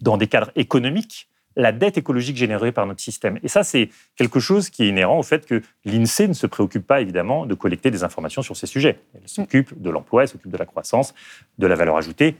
[0.00, 3.38] dans des cadres économiques la dette écologique générée par notre système.
[3.42, 6.86] Et ça, c'est quelque chose qui est inhérent au fait que l'INSEE ne se préoccupe
[6.86, 9.00] pas évidemment de collecter des informations sur ces sujets.
[9.14, 11.14] Elle s'occupe de l'emploi, elle s'occupe de la croissance,
[11.58, 12.36] de la valeur ajoutée,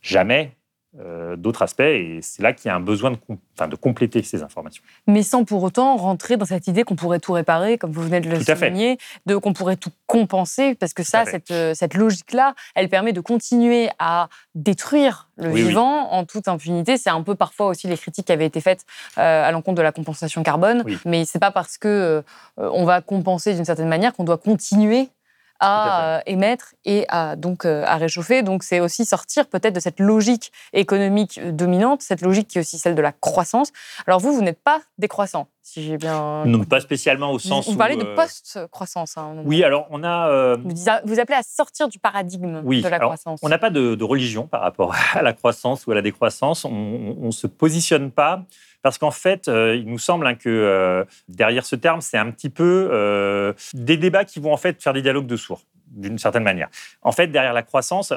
[0.00, 0.52] jamais
[1.00, 1.80] euh, d'autres aspects.
[1.80, 4.82] Et c'est là qu'il y a un besoin de, com- enfin, de compléter ces informations.
[5.06, 8.20] mais sans pour autant rentrer dans cette idée qu'on pourrait tout réparer, comme vous venez
[8.20, 11.94] de le Tout souligner, de qu'on pourrait tout compenser, parce que ça, cette, euh, cette
[11.94, 15.68] logique-là, elle permet de continuer à détruire le Oui, oui.
[15.68, 16.96] vivant en toute impunité.
[16.96, 18.84] C'est un peu parfois aussi les critiques qui avaient été faites
[19.18, 20.98] euh, à l'encontre de la compensation carbone, Oui.
[21.04, 22.22] mais c'est pas parce que euh,
[22.56, 25.08] on va compenser d'une certaine manière qu'on doit continuer
[25.60, 28.42] À euh, émettre et à donc euh, à réchauffer.
[28.42, 32.60] Donc c'est aussi sortir peut-être de cette logique économique euh, dominante, cette logique qui est
[32.60, 33.72] aussi celle de la croissance.
[34.06, 36.44] Alors vous, vous n'êtes pas décroissant, si j'ai bien.
[36.44, 39.16] Non, pas spécialement au Vous, sens vous où, parlez de post-croissance.
[39.16, 40.28] hein, Oui, alors on a...
[40.28, 43.40] euh, Vous, vous appelez à sortir du paradigme Oui, de la alors, croissance.
[43.42, 46.64] On n'a pas de, de religion par rapport à la croissance ou à la décroissance.
[46.64, 48.42] On ne se positionne pas
[48.84, 52.30] parce qu'en fait, euh, il nous semble hein, que euh, derrière ce terme, c'est un
[52.30, 56.18] petit peu euh, des débats qui vont en fait faire des dialogues de sourds d'une
[56.18, 56.68] certaine manière.
[57.00, 58.12] En fait, derrière la croissance,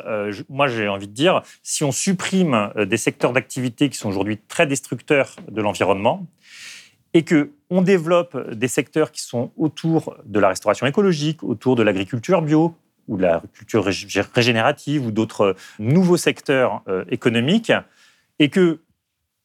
[0.49, 4.65] moi j'ai envie de dire, si on supprime des secteurs d'activité qui sont aujourd'hui très
[4.67, 6.25] destructeurs de l'environnement,
[7.13, 11.83] et que on développe des secteurs qui sont autour de la restauration écologique, autour de
[11.83, 12.75] l'agriculture bio
[13.07, 17.71] ou de l'agriculture rég- régénérative ou d'autres nouveaux secteurs économiques,
[18.39, 18.79] et que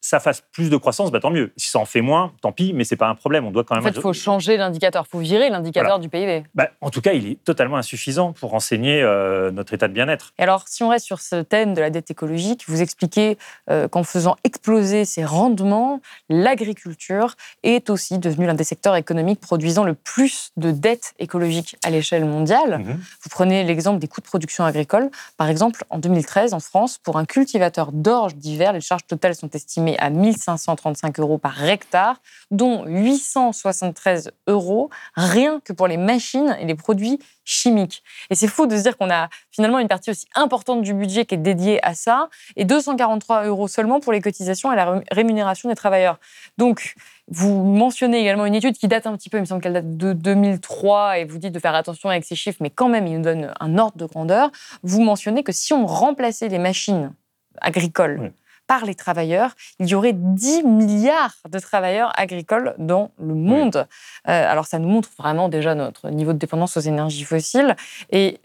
[0.05, 1.53] ça fasse plus de croissance, bah, tant mieux.
[1.57, 3.47] Si ça en fait moins, tant pis, mais c'est pas un problème.
[3.47, 3.93] On doit quand en même.
[3.93, 6.03] fait, il faut changer l'indicateur, il faut virer l'indicateur Voilà.
[6.03, 6.43] du PIB.
[6.55, 10.35] Bah, en tout cas, il est totalement insuffisant pour renseigner euh, notre état de bien-être.
[10.39, 13.39] Et alors, si on reste sur ce thème de la dette écologique, vous expliquez
[13.71, 19.85] euh, qu'en faisant exploser ses rendements, l'agriculture est aussi devenue l'un des secteurs économiques produisant
[19.85, 22.79] le plus de dettes écologiques à l'échelle mondiale.
[22.79, 22.99] Mhm.
[23.23, 25.11] Vous prenez l'exemple des coûts de production agricole.
[25.37, 29.49] Par exemple, en 2013, en France, pour un cultivateur d'orge d'hiver, les charges totales sont
[29.51, 36.57] estimées estimé à 1535 euros par hectare, dont 873 euros rien que pour les machines
[36.61, 38.03] et les produits chimiques.
[38.31, 41.25] Et c'est fou de se dire qu'on a finalement une partie aussi importante du budget
[41.25, 45.69] qui est dédiée à ça, et 243 euros seulement pour les cotisations et la rémunération
[45.69, 46.19] des travailleurs.
[46.59, 46.95] Donc,
[47.29, 49.97] vous mentionnez également une étude qui date un petit peu, il me semble qu'elle date
[49.97, 53.17] de 2003, et vous dites de faire attention avec ces chiffres, mais quand même, il
[53.17, 54.51] nous donne un ordre de grandeur.
[54.83, 57.13] Vous mentionnez que si on remplaçait les machines
[57.61, 58.33] agricoles
[58.73, 63.77] par les travailleurs, il y aurait 10 milliards de travailleurs agricoles dans le monde.
[63.77, 67.77] Euh, alors ça nous montre vraiment déjà notre niveau de dépendance aux énergies fossiles.
[68.13, 68.41] Et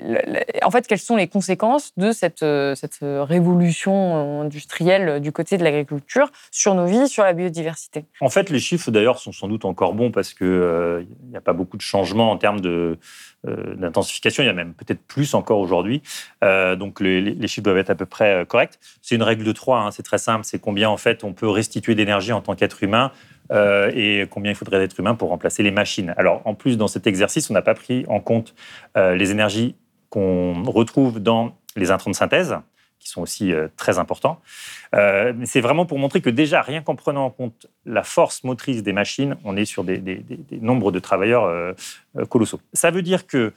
[0.64, 5.64] en fait, quelles sont les conséquences de cette, euh, cette révolution industrielle du côté de
[5.64, 8.04] l'agriculture sur nos vies, sur la biodiversité?
[8.20, 11.42] En fait, les chiffres d'ailleurs sont sans doute encore bons parce qu'il euh, n'y a
[11.42, 13.00] pas beaucoup de changements en termes de,
[13.76, 14.44] d'intensification.
[14.44, 16.02] Il y a même peut-être plus encore aujourd'hui.
[16.42, 18.80] donc les, chiffres doivent être à peu près corrects.
[19.02, 21.48] C'est une règle de 3, hein, c'est très simple, c'est combien en fait on peut
[21.48, 23.12] restituer d'énergie en tant qu'être humain
[23.52, 26.14] euh, et combien il faudrait d'êtres humains pour remplacer les machines.
[26.18, 28.54] Alors en plus dans cet exercice, on n'a pas pris en compte
[28.98, 29.76] euh, les énergies
[30.10, 32.58] qu'on retrouve dans les intrants de synthèse
[33.00, 34.42] qui sont aussi euh, très importants.
[34.94, 38.84] mais c'est vraiment pour montrer que déjà, rien qu'en prenant en compte la force motrice
[38.84, 40.24] des machines, on est sur des,
[40.62, 41.76] nombres de travailleurs
[42.30, 42.60] colossaux.
[42.74, 43.54] Ça veut dire que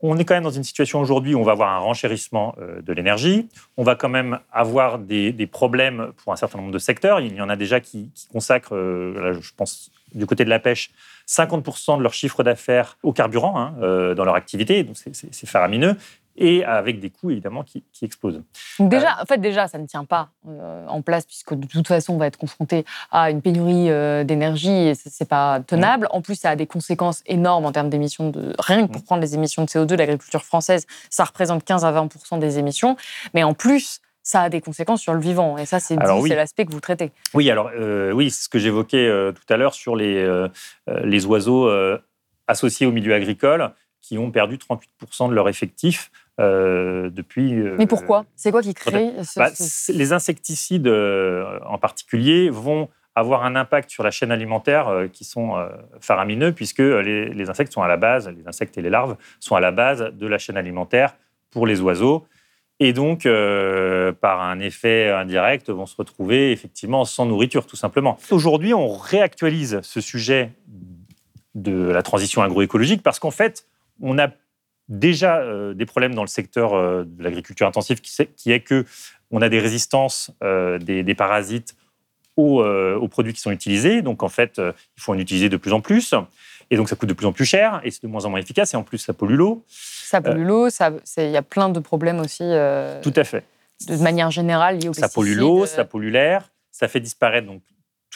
[0.00, 2.80] on est quand même dans une situation aujourd'hui où on va avoir un renchérissement euh,
[2.82, 3.48] de l'énergie.
[3.76, 7.20] On va quand même avoir des, problèmes pour un certain nombre de secteurs.
[7.20, 10.90] Il y en a déjà qui, consacrent, euh, je pense, du côté de la pêche,
[11.26, 14.84] 50% de leur chiffre d'affaires au carburant hein, euh, dans leur activité.
[14.84, 15.96] Donc c'est faramineux
[16.38, 18.40] et avec des coûts évidemment qui, explosent.
[18.78, 21.88] déjà, euh, en fait, déjà, ça ne tient pas euh, en place puisque de toute
[21.88, 26.06] façon, on va être confronté à une pénurie euh, d'énergie et c'est pas tenable.
[26.10, 29.20] En plus, ça a des conséquences énormes en termes d'émissions de rien que pour prendre
[29.20, 32.96] les émissions de CO2, l'agriculture française, ça représente 15 à 20% des émissions,
[33.34, 35.56] mais en plus ça a des conséquences sur le vivant.
[35.58, 37.10] Et ça, c'est l'aspect que vous traitez.
[37.32, 37.70] Oui, alors
[38.12, 40.46] oui, c'est ce que j'évoquais tout à l'heure sur les,
[40.86, 41.70] les oiseaux
[42.46, 43.72] associés au milieu agricole
[44.02, 47.54] qui ont perdu 38% de leur effectif euh, depuis.
[47.54, 48.24] Euh, Mais pourquoi?
[48.36, 49.50] C'est quoi qui crée bah,
[49.88, 55.56] Les insecticides euh, en particulier vont avoir un impact sur la chaîne alimentaire qui sont
[56.00, 59.60] faramineux puisque les, insectes sont à la base, les insectes et les larves sont à
[59.60, 61.16] la base de la chaîne alimentaire
[61.50, 62.28] pour les oiseaux
[62.78, 63.26] et donc
[64.20, 68.18] par un effet indirect vont se retrouver effectivement sans nourriture tout simplement.
[68.30, 70.52] Aujourd'hui, on réactualise ce sujet
[71.56, 73.66] de la transition agroécologique parce qu'en fait,
[74.00, 74.28] on a
[74.88, 78.84] déjà euh, des problèmes dans le secteur euh, de l'agriculture intensive qui, qui, est que
[79.30, 81.76] on a des résistances euh, des, parasites
[82.36, 84.00] aux, produits qui sont utilisés.
[84.00, 86.14] Donc en fait, il faut en utiliser de plus en plus.
[86.70, 88.40] Et donc ça coûte de plus en plus cher et c'est de moins en moins
[88.40, 88.74] efficace.
[88.74, 89.64] Et en plus, ça pollue l'eau.
[89.66, 90.68] Ça pollue l'eau.
[91.16, 92.44] Il y a plein de problèmes aussi.
[93.02, 93.44] Tout à fait.
[93.88, 96.50] De manière générale liés aux Ça pollue l'eau, ça pollue l'air.
[96.70, 97.62] Ça fait disparaître donc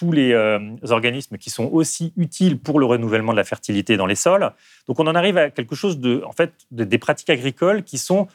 [0.03, 0.59] tous les euh,
[0.91, 4.51] organismes qui sont aussi utiles pour le renouvellement de la fertilité dans les sols.
[4.89, 8.27] Donc on en arrive à quelque chose de, en fait, des pratiques agricoles qui sont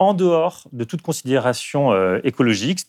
[0.00, 2.80] en dehors de toute considération euh, écologique.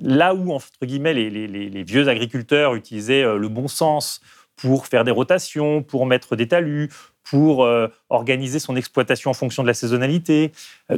[0.00, 4.22] Là où, entre guillemets, les, vieux agriculteurs utilisaient euh, le bon sens
[4.56, 6.88] pour faire des rotations, pour mettre des talus,
[7.22, 7.68] pour
[8.08, 10.50] organiser son exploitation en fonction de la saisonnalité,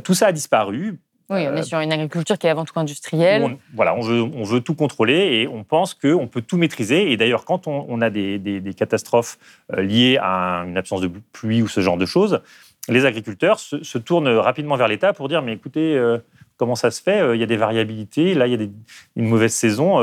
[0.04, 2.78] tout ça a disparu oui, on est euh, sur une agriculture qui est avant tout
[2.78, 3.56] industrielle.
[3.72, 7.12] voilà, on veut, on veut tout contrôler et on pense qu'on peut tout maîtriser.
[7.12, 9.38] Et d'ailleurs, quand on, a des, des, catastrophes
[9.72, 12.40] euh, liées à une absence de pluie ou ce genre de choses,
[12.88, 16.18] les agriculteurs se, tournent rapidement vers l'État pour dire, mais écoutez, euh,
[16.56, 17.36] comment ça se fait?
[17.36, 18.66] Il y a des variabilités, là, il y a
[19.14, 20.00] une mauvaise saison,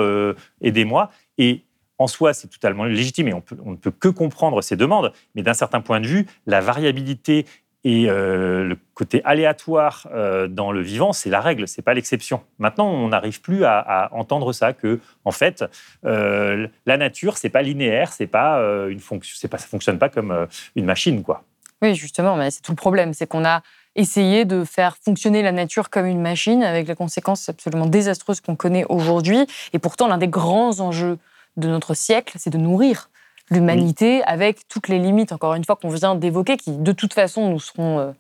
[0.62, 1.12] aidez-moi.
[1.38, 1.64] Et
[1.98, 5.12] en soi, c'est totalement légitime et on, peut, on, ne peut que comprendre ces demandes.
[5.36, 7.46] Mais d'un certain point de vue, la variabilité
[7.90, 12.42] et euh, le côté aléatoire euh, dans le vivant, c'est la règle, c'est pas l'exception.
[12.60, 15.64] Maintenant, on n'arrive plus à, entendre ça que, en fait,
[16.04, 20.10] euh, la nature, c'est pas linéaire, c'est pas une fonction, c'est pas, ça fonctionne pas
[20.10, 21.46] comme une machine, quoi.
[21.82, 23.62] Oui, justement, mais c'est tout le problème, c'est qu'on a
[23.96, 28.58] essayé de faire fonctionner la nature comme une machine, avec les conséquences absolument désastreuses qu'on
[28.58, 29.48] connaît aujourd'hui.
[29.72, 31.18] Et pourtant, l'un des grands enjeux
[31.56, 33.10] de notre siècle, c'est de nourrir
[33.50, 37.50] l'humanité avec toutes les limites, encore une fois, qu'on vient d'évoquer, qui de toute façon
[37.50, 38.12] nous seront euh,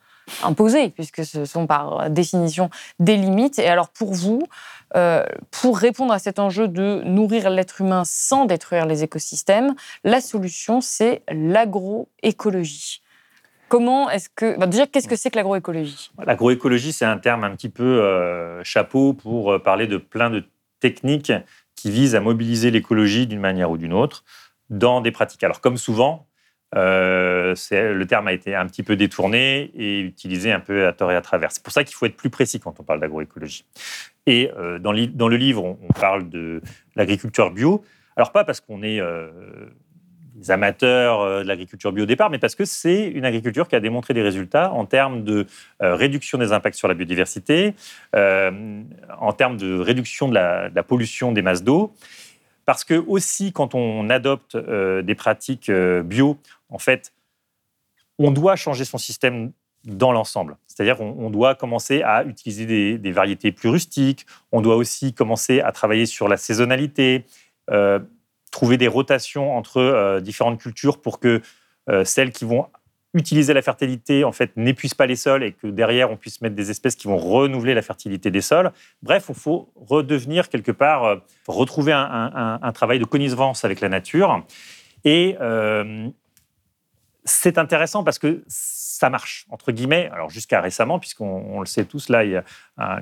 [0.43, 3.59] imposées, puisque ce sont par définition des limites.
[3.59, 4.43] Et alors pour vous,
[4.95, 10.21] euh, pour répondre à cet enjeu de nourrir l'être humain sans détruire les écosystèmes, la
[10.21, 13.01] solution, c'est l'agroécologie.
[13.69, 14.65] Comment est-ce que.
[14.65, 16.11] déjà, qu'est-ce que c'est que l'agroécologie?
[16.25, 20.45] L'agroécologie, c'est un terme un petit peu euh, chapeau pour parler de plein de
[20.79, 21.33] techniques
[21.75, 24.23] qui visent à mobiliser l'écologie d'une manière ou d'une autre
[24.69, 25.43] dans des pratiques.
[25.43, 26.27] Alors, comme souvent,
[26.75, 31.11] euh, le terme a été un petit peu détourné et utilisé un peu à tort
[31.11, 31.51] et à travers.
[31.51, 33.65] C'est pour ça qu'il faut être plus précis quand on parle d'agroécologie.
[34.25, 34.51] Et
[34.81, 36.61] dans, dans, le livre, on, parle de
[36.97, 37.85] l'agriculture bio.
[38.17, 38.99] Alors pas parce qu'on est
[40.35, 43.79] des amateurs de l'agriculture bio au départ, mais parce que c'est une agriculture qui a
[43.79, 45.45] démontré des résultats en termes de
[45.79, 47.73] réduction des impacts sur la biodiversité,
[48.13, 51.93] en termes de réduction de la pollution des masses d'eau.
[52.67, 56.37] Parce que aussi, quand on adopte des pratiques bio,
[56.69, 57.13] en fait,
[58.19, 59.51] on doit changer son système
[59.87, 60.57] dans l'ensemble.
[60.67, 65.71] C'est-à-dire qu'on doit commencer à utiliser des, variétés plus rustiques, on doit aussi commencer à
[65.71, 67.25] travailler sur la saisonnalité,
[67.71, 67.99] euh,
[68.51, 71.41] trouver des rotations entre euh, différentes cultures pour que
[71.89, 72.67] euh, celles qui vont
[73.17, 76.55] utiliser la fertilité en fait n'épuisent pas les sols et que derrière on puisse mettre
[76.55, 78.71] des espèces qui vont renouveler la fertilité des sols.
[79.03, 84.45] Bref, il faut redevenir quelque part, retrouver un, travail de connivence avec la nature.
[85.03, 85.35] Et
[87.27, 92.09] c'est intéressant parce que ça marche, entre guillemets, alors jusqu'à récemment, puisqu'on le sait tous,
[92.09, 92.43] là, il y a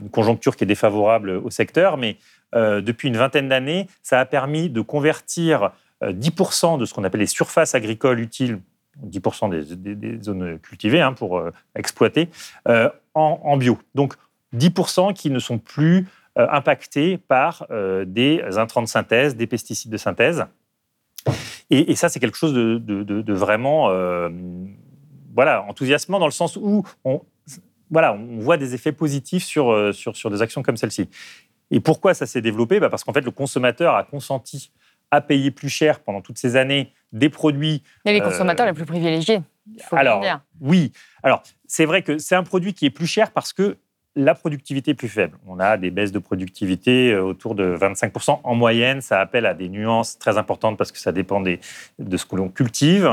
[0.02, 2.18] une conjoncture qui est défavorable au secteur, mais
[2.54, 7.04] euh, depuis une vingtaine d'années, ça a permis de convertir 10% euh, de ce qu'on
[7.04, 8.60] appelle les surfaces agricoles utiles,
[9.04, 12.30] 10% des, zones cultivées hein, pour euh, exploiter,
[12.66, 13.78] en, en, bio.
[13.94, 14.14] Donc
[14.56, 17.66] 10% qui ne sont plus impactés par
[18.06, 20.46] des intrants de synthèse, des pesticides de synthèse.
[21.70, 24.30] Et, ça, c'est quelque chose de, vraiment euh,
[25.34, 27.22] voilà, enthousiasmant dans le sens où on,
[27.90, 31.10] voit des effets positifs sur, euh, sur, sur des actions comme celle-ci.
[31.72, 32.80] Et pourquoi ça s'est développé?
[32.80, 34.72] Bah Parce qu'en fait, le consommateur a consenti
[35.22, 37.84] payer plus cher pendant toutes ces années des produits.
[38.06, 39.42] Et les consommateurs euh, les plus privilégiés.
[39.92, 40.24] alors,
[40.62, 40.92] oui.
[41.24, 43.78] Alors, c'est vrai que c'est un produit qui est plus cher parce que
[44.16, 45.38] la productivité plus faible.
[45.46, 49.02] On a des baisses de productivité euh, autour de 25% en moyenne.
[49.02, 51.58] Ça appelle à des nuances très importantes parce que ça dépend de
[52.18, 53.10] ce que l'on cultive.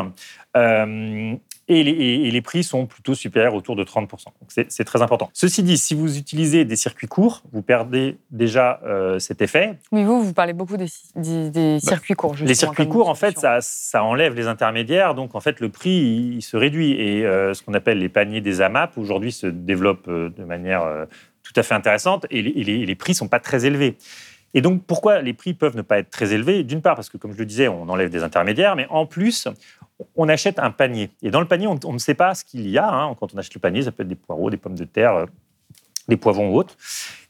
[0.56, 1.34] Euh,
[1.68, 4.08] et les, prix sont plutôt supérieurs autour de 30%.
[4.08, 5.30] Donc c'est très important.
[5.32, 9.78] Ceci dit, si vous utilisez des circuits courts, vous perdez déjà euh, cet effet.
[9.92, 12.34] Oui, vous, vous parlez beaucoup des, bah, circuits courts.
[12.40, 16.34] Les circuits courts, en fait, ça, ça, enlève les intermédiaires, donc en fait, le prix,
[16.36, 16.92] il, se réduit.
[16.92, 20.82] Et euh, ce qu'on appelle les paniers des AMAP, aujourd'hui, se développent euh, de manière
[21.42, 23.96] tout à fait intéressante, et les, et les prix ne sont pas très élevés.
[24.54, 26.62] Et donc, pourquoi les prix peuvent ne pas être très élevés?
[26.62, 29.48] D'une part, parce que, comme je le disais, on enlève des intermédiaires, mais en plus,
[30.16, 31.10] on achète un panier.
[31.22, 32.88] Et dans le panier, on, ne sait pas ce qu'il y a.
[32.88, 33.14] Hein.
[33.18, 35.26] Quand on achète le panier, ça peut être des poireaux, des pommes de terre, euh,
[36.08, 36.76] des poivrons ou autres.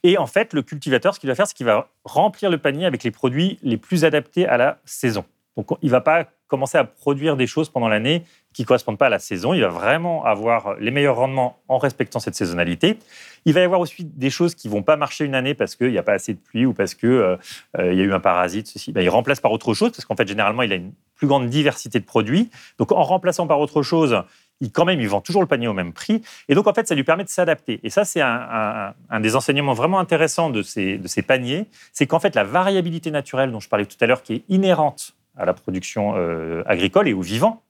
[0.03, 2.87] Et en fait, le cultivateur, ce qu'il va faire, c'est qu'il va remplir le panier
[2.87, 5.25] avec les produits les plus adaptés à la saison.
[5.57, 8.99] Donc, il ne va pas commencer à produire des choses pendant l'année qui ne correspondent
[8.99, 9.55] pas à la saison.
[9.55, 12.99] Il va vraiment avoir les meilleurs rendements en respectant cette saisonnalité.
[13.47, 15.77] Il va y avoir aussi des choses qui ne vont pas marcher une année parce
[15.77, 17.37] qu'il n'y a pas assez de pluie ou parce qu'il euh,
[17.79, 18.67] euh, il y a eu un parasite.
[18.67, 18.93] Ceci.
[18.93, 21.49] Ben, il remplace par autre chose parce qu'en fait, généralement, il a une plus grande
[21.49, 22.51] diversité de produits.
[22.79, 24.23] Donc, en remplaçant par autre chose,
[24.61, 26.21] il, quand même, il vend toujours le panier au même prix.
[26.49, 27.81] Et donc, en fait, ça lui permet de s'adapter.
[27.83, 31.67] Et ça, c'est un, des enseignements vraiment intéressants de ces, de ces paniers.
[31.95, 35.15] C'est qu'en fait, la variabilité naturelle dont je parlais tout à l'heure, qui est inhérente
[35.37, 37.63] à la production euh, agricole et aux vivants,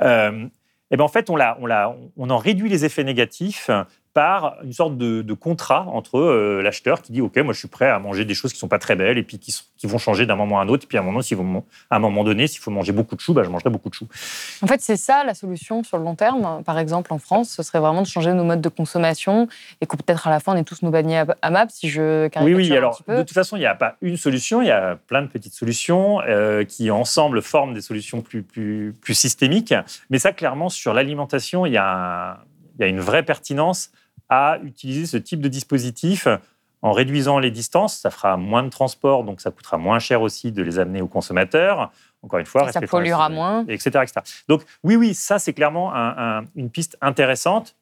[0.00, 0.46] euh,
[0.90, 3.70] eh ben en fait, on en réduit les effets négatifs
[4.14, 7.88] par une sorte de, contrat entre euh, l'acheteur qui dit OK, moi je suis prêt
[7.88, 10.26] à manger des choses qui sont pas très belles et puis qui, qui vont changer
[10.26, 10.84] d'un moment à un autre.
[10.84, 11.20] Et puis à un moment,
[11.90, 13.94] à un moment donné, s'il faut manger beaucoup de choux, bah, je mangerai beaucoup de
[13.94, 14.08] choux.
[14.62, 16.62] En fait, c'est ça la solution sur le long terme.
[16.64, 19.48] Par exemple, en France, ce serait vraiment de changer nos modes de consommation
[19.80, 22.28] et que peut-être à la fin, on ait tous nos paniers à MAP, si je
[22.40, 22.76] Oui, oui.
[22.76, 24.62] Alors, de toute façon, il n'y a pas une solution.
[24.62, 28.94] Il y a plein de petites solutions euh, qui ensemble forment des solutions plus, plus,
[29.00, 29.74] plus systémiques.
[30.10, 32.38] Mais ça, clairement, sur l'alimentation, il y a
[32.78, 33.90] il y a une vraie pertinence
[34.28, 36.28] à utiliser ce type de dispositif
[36.80, 37.98] en réduisant les distances.
[37.98, 41.08] Ça fera moins de transport, donc ça coûtera moins cher aussi de les amener aux
[41.08, 41.90] consommateurs.
[42.22, 44.20] Encore une fois, ça polluera moins, etc., etc.
[44.48, 45.92] Donc oui, oui, ça c'est clairement
[46.54, 47.74] une piste intéressante.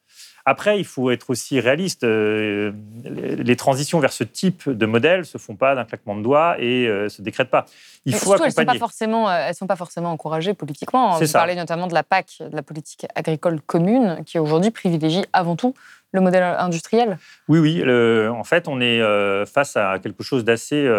[0.49, 2.05] Après, il faut être aussi réaliste.
[2.05, 2.71] Euh,
[3.03, 6.55] les transitions vers ce type de modèle ne se font pas d'un claquement de doigts
[6.57, 7.65] et ne euh, se décrètent pas.
[8.05, 8.79] Il faut surtout, accompagner.
[8.79, 11.19] Elles ne sont, euh, sont, pas forcément encouragées politiquement.
[11.19, 15.57] Vous parlez notamment de la PAC, de la politique agricole commune, qui aujourd'hui privilégie avant
[15.57, 15.73] tout
[16.13, 17.17] le modèle industriel
[17.49, 17.83] Oui, oui.
[18.29, 19.01] en fait, on est
[19.45, 20.89] face à quelque chose d'assez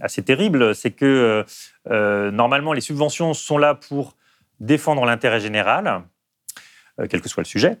[0.00, 0.72] assez terrible.
[0.76, 1.44] C'est que
[2.30, 4.14] normalement, les subventions sont là pour
[4.60, 6.04] défendre l'intérêt général,
[7.10, 7.78] quel que soit le sujet.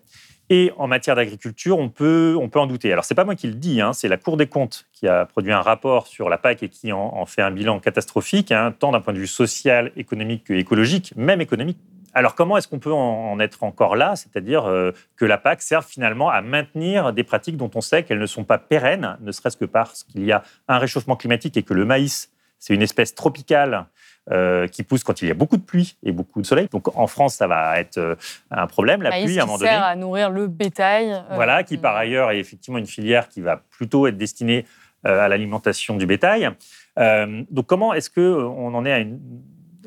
[0.50, 2.90] Et en matière d'agriculture, on peut, on peut en douter.
[2.90, 5.06] Alors, ce n'est pas moi qui le dis, hein, c'est la Cour des comptes qui
[5.06, 8.74] a produit un rapport sur la PAC et qui en, fait un bilan catastrophique, hein,
[8.78, 11.78] tant d'un point de vue social, économique que écologique, même économique.
[12.14, 14.16] Alors, comment est-ce qu'on peut en, être encore là?
[14.16, 18.18] C'est-à-dire euh, que la PAC serve finalement à maintenir des pratiques dont on sait qu'elles
[18.18, 21.62] ne sont pas pérennes, ne serait-ce que parce qu'il y a un réchauffement climatique et
[21.62, 23.86] que le maïs, c'est une espèce tropicale
[24.30, 26.68] euh, qui pousse quand il y a beaucoup de pluie et beaucoup de soleil.
[26.70, 28.14] Donc en France, ça va être euh,
[28.50, 29.70] un problème, la pluie à un moment donné.
[29.70, 31.12] sert à nourrir le bétail.
[31.12, 34.66] Euh, voilà, qui par ailleurs est effectivement une filière qui va plutôt être destinée
[35.04, 36.50] à l'alimentation du bétail.
[36.98, 39.18] donc comment est-ce qu'on en est à une,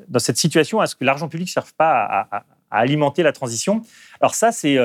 [0.07, 3.83] dans cette situation Est-ce que l'argent public ne serve pas à, alimenter la transition?
[4.21, 4.77] Alors ça, c'est,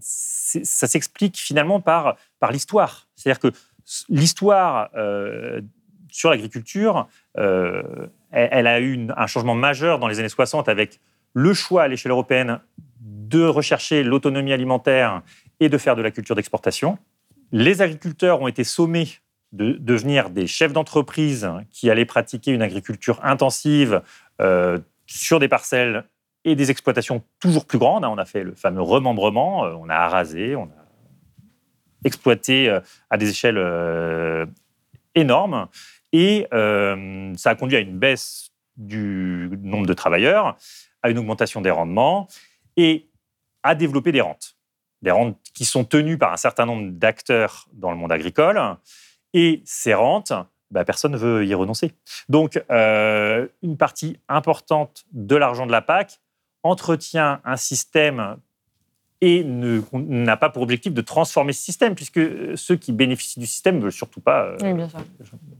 [0.00, 3.06] ça s'explique finalement par, par l'histoire.
[3.14, 3.52] C'est-à-dire que
[4.10, 4.90] l'histoire
[6.10, 7.08] sur l'agriculture,
[8.36, 11.00] elle, a eu un changement majeur dans les années 60 avec
[11.32, 12.60] le choix à l'échelle européenne
[13.00, 15.22] de rechercher l'autonomie alimentaire
[15.58, 16.98] et de faire de la culture d'exportation.
[17.50, 19.08] Les agriculteurs ont été sommés
[19.52, 24.02] de devenir des chefs d'entreprise qui allaient pratiquer une agriculture intensive
[24.42, 26.04] euh, sur des parcelles
[26.44, 28.04] et des exploitations toujours plus grandes.
[28.04, 30.86] On a fait le fameux remembrement, euh, on a arasé, on a
[32.04, 33.58] exploité euh, à des échelles
[35.16, 35.68] énormes.
[36.12, 40.56] Et ça a conduit à une baisse du nombre de travailleurs,
[41.02, 42.28] à une augmentation des rendements
[42.76, 43.08] et
[43.62, 44.56] à développer des rentes.
[45.02, 48.60] Des rentes qui sont tenues par un certain nombre d'acteurs dans le monde agricole.
[49.34, 50.32] Et ces rentes,
[50.70, 51.92] bah, personne ne veut y renoncer.
[52.28, 56.20] Donc, euh, une partie importante de l'argent de la PAC
[56.62, 58.36] entretient un système
[59.20, 62.20] et n'a pas pour objectif de transformer ce système, puisque
[62.54, 64.88] ceux qui bénéficient du système ne veulent surtout pas euh,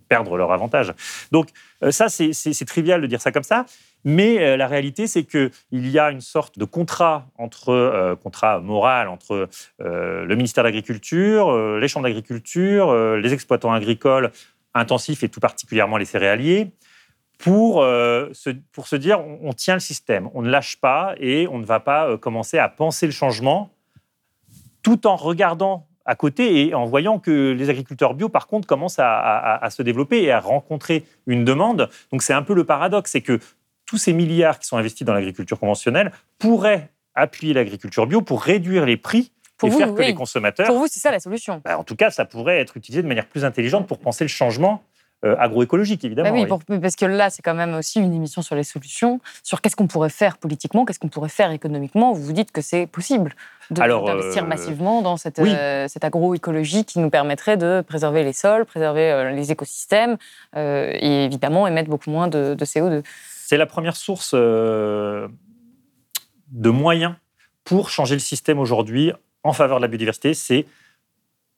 [0.08, 0.92] perdre leur avantage.
[1.32, 1.48] Donc
[1.82, 3.64] euh, ça, c'est trivial de dire ça comme ça,
[4.04, 9.08] mais euh, la réalité, c'est qu'il y a une sorte de contrat, entre, contrat moral
[9.08, 9.48] entre
[9.78, 14.30] le ministère de l'Agriculture, les champs d'agriculture, les exploitants agricoles
[14.74, 16.70] intensifs et tout particulièrement les céréaliers,
[17.38, 21.46] pour, euh, se, pour se dire on, tient le système, on ne lâche pas et
[21.48, 23.70] on ne va pas euh, commencer à penser le changement
[24.82, 29.00] tout en regardant à côté et en voyant que les agriculteurs bio, par contre, commencent
[29.00, 31.90] à, se développer et à rencontrer une demande.
[32.12, 33.40] Donc c'est un peu le paradoxe, c'est que
[33.86, 38.86] tous ces milliards qui sont investis dans l'agriculture conventionnelle pourraient appuyer l'agriculture bio pour réduire
[38.86, 39.32] les prix
[39.64, 40.68] et faire que les consommateurs.
[40.68, 41.60] Pour vous, c'est ça la solution.
[41.64, 44.28] Bah, en tout cas, ça pourrait être utilisé de manière plus intelligente pour penser le
[44.28, 44.84] changement
[45.38, 46.30] agroécologique, évidemment.
[46.30, 49.60] Bah oui, parce que là, c'est quand même aussi une émission sur les solutions, sur
[49.60, 52.12] qu'est-ce qu'on pourrait faire politiquement, qu'est-ce qu'on pourrait faire économiquement.
[52.12, 53.34] Vous vous dites que c'est possible
[53.70, 58.64] d'investir euh, massivement dans cette, euh, cette agroécologie qui nous permettrait de préserver les sols,
[58.64, 60.16] préserver les écosystèmes
[60.54, 63.02] et évidemment émettre beaucoup moins de, de CO2.
[63.44, 65.28] C'est la première source de
[66.52, 67.14] moyens
[67.64, 69.12] pour changer le système aujourd'hui
[69.42, 70.66] en faveur de la biodiversité, c'est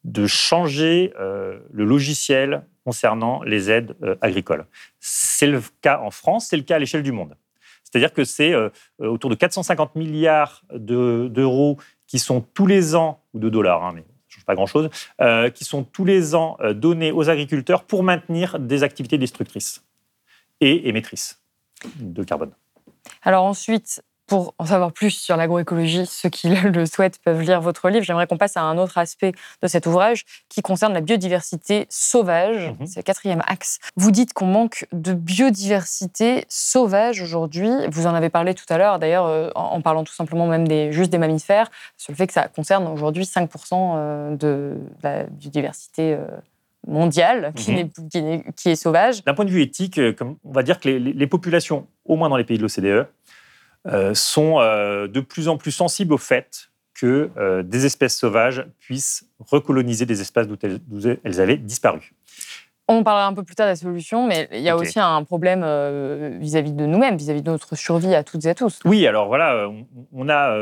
[0.05, 4.65] de changer le logiciel concernant les aides euh, agricoles.
[4.99, 7.37] C'est le cas en France, c'est le cas à l'échelle du monde.
[7.85, 8.71] C'est-à-dire que c'est euh,
[9.03, 11.77] euh, autour de 450 milliards d'euros
[12.07, 14.89] qui sont tous les ans, ou de dollars, hein, mais ça ne change pas grand-chose,
[15.53, 19.85] qui sont tous les ans donnés aux agriculteurs pour maintenir des activités destructrices
[20.61, 21.43] et émettrices
[21.97, 22.53] de carbone.
[23.23, 27.89] Alors ensuite, pour en savoir plus sur l'agroécologie, ceux qui le souhaitent peuvent lire votre
[27.89, 28.05] livre.
[28.05, 32.69] J'aimerais qu'on passe à un autre aspect de cet ouvrage qui concerne la biodiversité sauvage.
[32.79, 32.87] Mhm.
[32.87, 33.81] C'est le quatrième axe.
[33.97, 37.71] Vous dites qu'on manque de biodiversité sauvage aujourd'hui.
[37.91, 40.93] Vous en avez parlé tout à l'heure, d'ailleurs, euh, en parlant tout simplement même des,
[40.93, 46.13] juste des mammifères, sur le fait que ça concerne aujourd'hui 5% euh, de la biodiversité
[46.13, 46.27] euh,
[46.87, 47.79] mondiale qui, mhm.
[47.79, 49.25] est, qui, est, sauvage.
[49.25, 52.37] D'un point de vue éthique, on va dire que les, les populations, au moins dans
[52.37, 53.09] les pays de l'OCDE,
[54.15, 59.27] sont euh, de plus en plus sensibles au fait que euh, des espèces sauvages puissent
[59.39, 60.57] recoloniser des espaces d'où
[61.25, 62.15] elles, avaient disparu.
[62.89, 65.23] On parlera un peu plus tard de la solution, mais il y a aussi un
[65.23, 65.61] problème
[66.41, 68.81] vis-à-vis de nous-mêmes, vis-à-vis de notre survie à toutes et à tous.
[68.87, 69.71] Oui, alors voilà,
[70.11, 70.57] on, a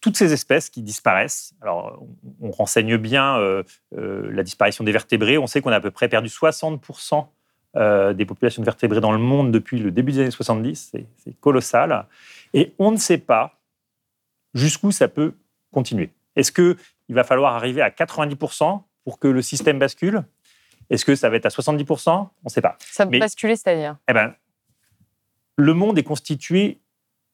[0.00, 1.54] toutes ces espèces qui disparaissent.
[1.62, 2.02] Alors,
[2.40, 3.38] on, renseigne bien
[3.92, 5.38] la disparition des vertébrés.
[5.38, 7.26] On sait qu'on a à peu près perdu 60%
[7.76, 10.92] euh, des populations de vertébrés dans le monde depuis le début des années 70.
[11.16, 12.06] C'est colossal.
[12.52, 13.58] Et on ne sait pas
[14.54, 15.34] jusqu'où ça peut
[15.70, 16.10] continuer.
[16.36, 16.76] Est-ce qu'il
[17.08, 20.22] va falloir arriver à 90% pour que le système bascule?
[20.90, 22.76] Est-ce que ça va être à 70% On ne sait pas.
[22.78, 24.34] Ça va basculer, c'est-à-dire eh ben,
[25.56, 26.80] Le monde est constitué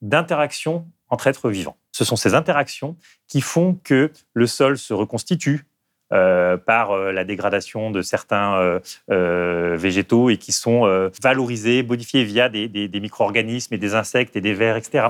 [0.01, 1.77] d'interactions entre êtres vivants.
[1.93, 5.67] Ce sont ces interactions qui font que le sol se reconstitue,
[6.11, 8.81] euh, par euh, la dégradation de certains
[9.11, 14.55] euh, végétaux et qui sont valorisés, modifiés via des, micro-organismes et des insectes et des
[14.55, 15.09] vers, etc.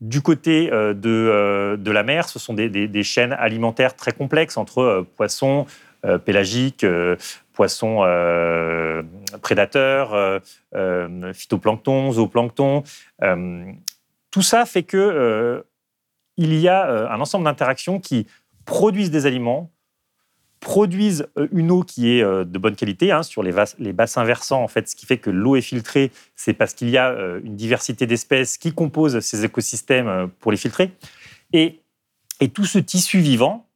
[0.00, 5.66] du côté de, la mer, ce sont des, chaînes alimentaires très complexes entre poissons
[6.24, 6.86] pélagiques,
[7.52, 7.98] poissons
[9.42, 10.40] prédateurs,
[11.34, 12.84] phytoplancton, zooplancton.
[14.30, 15.62] tout ça fait que
[16.38, 18.26] il y a un ensemble d'interactions qui
[18.64, 19.70] produisent des aliments,
[20.60, 24.24] produisent euh, une eau qui est euh, de bonne qualité hein, sur les, les, bassins
[24.24, 24.62] versants.
[24.62, 27.40] En fait, ce qui fait que l'eau est filtrée, c'est parce qu'il y a euh,
[27.42, 30.92] une diversité d'espèces qui composent ces écosystèmes pour les filtrer.
[31.52, 31.80] Et,
[32.40, 33.66] et tout ce tissu vivant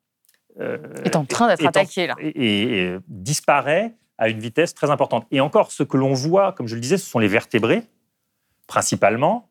[1.03, 2.15] est en train d'être attaqué là.
[2.21, 5.27] Et, disparaît à une vitesse très importante.
[5.33, 7.83] Et encore, ce que l'on voit, comme je le disais, ce sont les vertébrés,
[8.69, 9.49] principalement.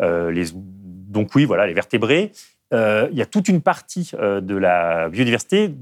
[0.00, 2.32] les, donc oui, voilà, les vertébrés.
[2.72, 5.74] il y a toute une partie de la biodiversité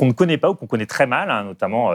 [0.00, 1.92] qu'on ne connaît pas ou qu'on connaît très mal, hein, notamment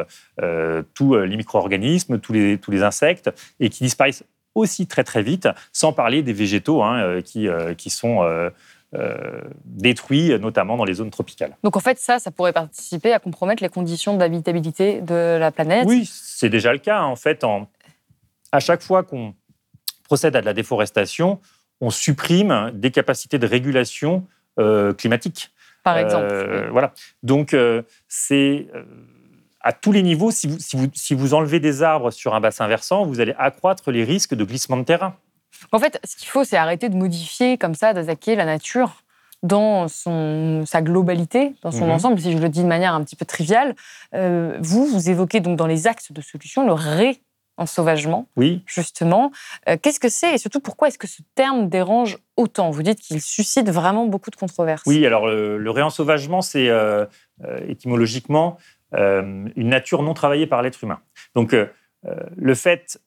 [0.93, 5.49] tous les micro-organismes, tous les, tous les insectes, et qui disparaissent aussi très très vite,
[5.74, 7.47] sans parler des végétaux hein, qui,
[7.78, 8.22] qui sont
[8.93, 11.58] euh, détruits, notamment dans les zones tropicales.
[11.64, 15.86] Donc en fait, ça, ça pourrait participer à compromettre les conditions d'habitabilité de la planète
[15.86, 17.01] Oui, c'est déjà le cas.
[17.01, 17.68] En fait, en,
[18.53, 19.34] à chaque fois qu'on
[20.03, 21.41] procède à de la déforestation,
[21.82, 24.26] on supprime des capacités de régulation
[24.60, 25.51] euh, climatique.
[25.86, 26.27] Par exemple.
[26.29, 26.93] Euh, voilà.
[27.23, 27.55] Donc,
[28.09, 28.67] c'est
[29.61, 30.31] à tous les niveaux.
[30.31, 33.36] Si vous, si, vous, si vous enlevez des arbres sur un bassin versant, vous allez
[33.38, 35.15] accroître les risques de glissement de terrain.
[35.71, 39.03] En fait, ce qu'il faut, c'est arrêter de modifier comme ça, d'attaquer la nature
[39.43, 41.91] dans son, sa globalité, dans son mhm.
[41.91, 43.75] ensemble, si je le dis de manière un petit peu triviale.
[44.15, 47.21] Euh, vous, vous évoquez donc dans les axes de solution le ré
[47.66, 48.62] sauvagement, oui.
[48.66, 49.32] justement.
[49.70, 52.70] Euh, qu'est-ce que c'est et surtout pourquoi est-ce que ce terme dérange autant?
[52.70, 54.84] Vous dites qu'il suscite vraiment beaucoup de controverses.
[54.86, 57.06] Oui, alors le, le réensauvagement, c'est euh,
[57.68, 58.58] étymologiquement
[58.93, 60.99] une nature non travaillée par l'être humain.
[61.34, 61.53] Donc
[62.38, 62.97] le fait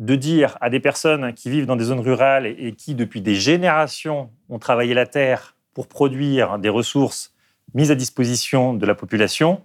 [0.00, 3.34] de dire à des personnes qui vivent dans des zones rurales et, qui, depuis des
[3.34, 7.34] générations, ont travaillé la terre pour produire des ressources
[7.74, 9.62] mises à disposition de la population,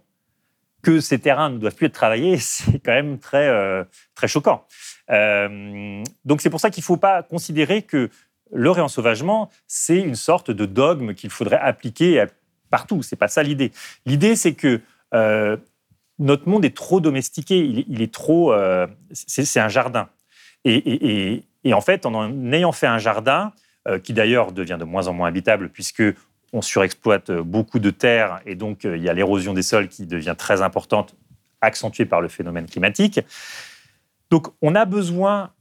[0.85, 3.83] que ces terrains ne doivent plus être travaillés, c'est quand même très, euh,
[4.13, 4.65] très choquant.
[5.09, 8.09] Euh, donc c'est pour ça qu'il ne faut pas considérer que
[8.51, 12.23] le réensauvagement, c'est une sorte de dogme qu'il faudrait appliquer
[12.69, 13.01] partout.
[13.01, 13.71] C'est pas ça l'idée.
[14.05, 14.79] L'idée, c'est que
[15.15, 15.57] euh,
[16.19, 18.53] notre monde est trop domestiqué, il, est trop.
[19.11, 20.07] c'est un jardin.
[20.63, 23.51] Et, en fait, en, ayant fait un jardin,
[24.03, 26.03] qui d'ailleurs devient de moins en moins habitable, puisque
[26.55, 30.05] on surexploite beaucoup de terres, et donc euh, il y a l'érosion des sols qui
[30.05, 31.15] devient très importante,
[31.61, 33.19] accentuée par le phénomène climatique.
[34.29, 35.51] Donc on a besoin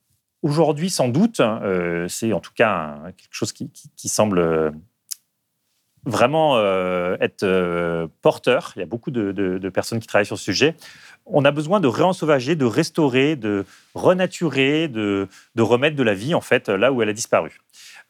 [0.43, 3.71] aujourd'hui, sans doute, euh, c'est en tout cas quelque chose qui,
[4.09, 4.73] semble
[6.07, 6.59] vraiment
[7.21, 8.73] être porteur.
[8.77, 10.77] Il y a beaucoup de, de, personnes qui travaillent sur ce sujet
[11.27, 13.65] on a besoin de réensauvager, de restaurer, de
[13.95, 15.29] renaturer, de,
[15.59, 17.61] remettre de la vie en fait là où elle a disparu.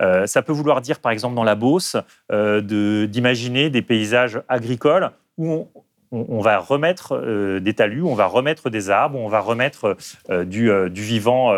[0.02, 1.96] Euh, ça peut vouloir dire, par exemple, dans la Beauce,
[2.32, 5.68] euh, d'imaginer des paysages agricoles où
[6.10, 9.96] on, va remettre euh, des talus, on va remettre des arbres, on va remettre
[10.44, 11.52] du, vivant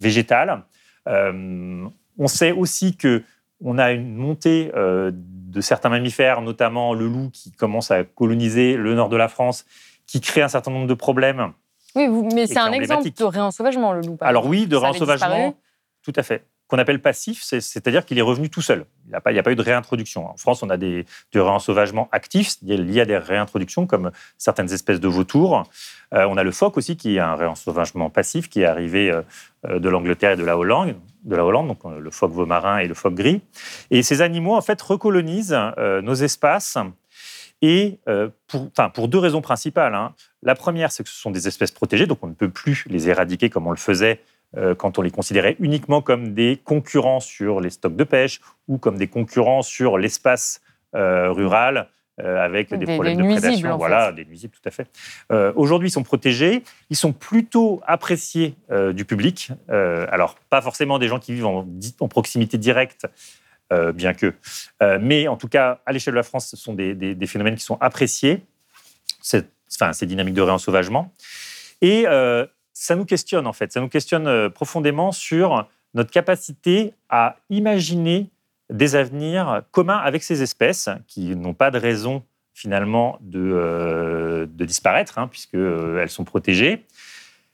[0.00, 0.64] végétal.
[1.06, 3.22] on sait aussi que
[3.60, 8.94] on a une montée de certains mammifères, notamment le loup qui commence à coloniser le
[8.94, 9.64] nord de la France
[10.06, 11.52] qui crée un certain nombre de problèmes.
[11.96, 14.16] Oui, mais c'est un exemple de réensauvagement, le loup.
[14.20, 15.56] Alors oui, de réensauvagement,
[16.02, 16.44] tout à fait.
[16.68, 18.84] Qu'on appelle passif, c'est-à-dire qu'il est revenu tout seul.
[19.06, 20.30] Il n'y a, pas, eu de réintroduction.
[20.30, 24.70] En France, on a des, du réensauvagement actif, il y a des réintroductions comme certaines
[24.72, 25.64] espèces de vautours.
[26.14, 29.22] Euh, on a le phoque aussi, qui est un réensauvagement passif, qui est arrivé euh,
[29.66, 30.94] euh, de l'Angleterre et de la Hollande,
[31.24, 33.42] de la Hollande, donc le phoque marin et le phoque gris.
[33.90, 36.78] Et ces animaux, en fait, recolonisent nos espaces
[37.60, 37.98] et
[38.46, 39.94] pour, deux raisons principales.
[39.94, 40.14] Hein.
[40.42, 43.08] La première, c'est que ce sont des espèces protégées, donc on ne peut plus les
[43.08, 44.20] éradiquer comme on le faisait
[44.78, 48.96] quand on les considérait uniquement comme des concurrents sur les stocks de pêche ou comme
[48.96, 50.62] des concurrents sur l'espace
[50.94, 51.88] euh, rural
[52.18, 53.76] avec des, problèmes de prédation.
[53.76, 54.90] Voilà, des nuisibles, tout à fait.
[55.54, 56.64] Aujourd'hui, ils sont protégés.
[56.90, 58.56] Ils sont plutôt appréciés
[58.92, 59.52] du public.
[59.68, 61.64] alors, pas forcément des gens qui vivent en,
[62.00, 63.06] en proximité directe
[63.72, 64.34] euh, bien que.
[64.82, 67.64] Euh, mais en tout cas, à l'échelle de la France, ce sont des, phénomènes qui
[67.64, 68.42] sont appréciés,
[69.74, 71.12] enfin, ces dynamiques de réensauvagement.
[71.82, 72.46] Et euh,
[72.80, 78.30] ça nous questionne, en fait, ça nous questionne profondément sur notre capacité à imaginer
[78.70, 82.22] des avenirs communs avec ces espèces qui n'ont pas de raison
[82.54, 86.84] finalement de, de disparaître, hein, puisqu'elles sont protégées.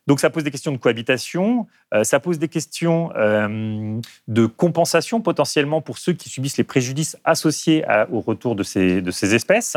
[0.07, 3.99] Donc ça pose des questions de cohabitation, euh, ça pose des questions euh,
[4.29, 9.77] de compensation potentiellement pour ceux qui subissent les préjudices associés au retour de ces, espèces.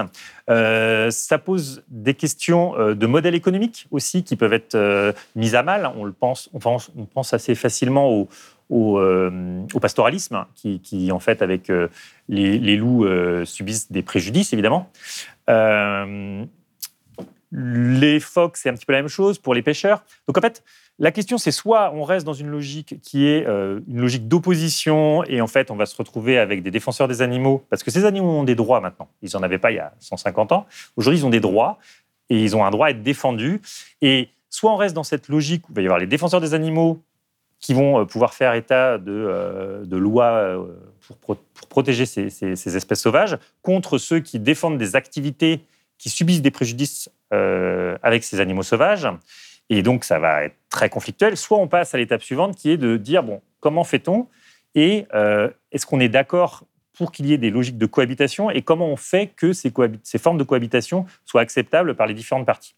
[0.49, 5.91] Euh, ça pose des questions de modèle économique aussi qui peuvent être mises à mal.
[5.95, 6.49] On, le pense,
[7.33, 8.27] assez facilement
[8.69, 8.99] au,
[9.79, 11.71] pastoralisme, qui, en fait, avec
[12.27, 13.05] les loups,
[13.45, 14.91] subissent des préjudices, évidemment.
[17.51, 20.03] Les phoques, c'est un petit peu la même chose pour les pêcheurs.
[20.27, 20.63] Donc en fait,
[20.99, 25.23] la question, c'est soit on reste dans une logique qui est euh, une logique d'opposition
[25.25, 28.03] et en fait, on va se retrouver avec des défenseurs des animaux, parce que ces
[28.03, 29.07] animaux ont des droits maintenant.
[29.21, 30.65] Ils n'en avaient pas il y a 150 ans.
[30.95, 31.77] Aujourd'hui, ils ont des droits
[32.29, 33.61] et ils ont un droit à être défendus.
[34.01, 36.53] Et soit on reste dans cette logique où il va y avoir les défenseurs des
[36.53, 36.99] animaux
[37.59, 40.67] qui vont euh, pouvoir faire état de, euh, lois
[41.21, 41.37] pour,
[41.69, 45.61] protéger ces, ces, espèces sauvages contre ceux qui défendent des activités
[45.97, 49.07] qui subissent des préjudices avec ces animaux sauvages.
[49.69, 51.35] Et donc, ça va être très conflictuel.
[51.35, 54.27] Soit on passe à l'étape suivante qui est de dire, bon, comment fait-on?
[54.75, 55.05] Et
[55.71, 56.63] est-ce qu'on est, d'accord
[56.93, 58.49] pour qu'il y ait des logiques de cohabitation?
[58.49, 59.71] Et comment on fait que ces,
[60.17, 62.75] formes de cohabitation soient acceptables par les différentes parties?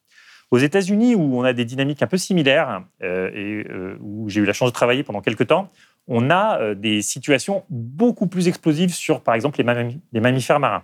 [0.52, 4.41] Aux États-Unis, où on a des dynamiques un peu similaires euh, et euh, où j'ai
[4.41, 5.70] eu la chance de travailler pendant quelques temps,
[6.08, 10.84] on a euh, des situations beaucoup plus explosives sur, par exemple, les, mammifères marins.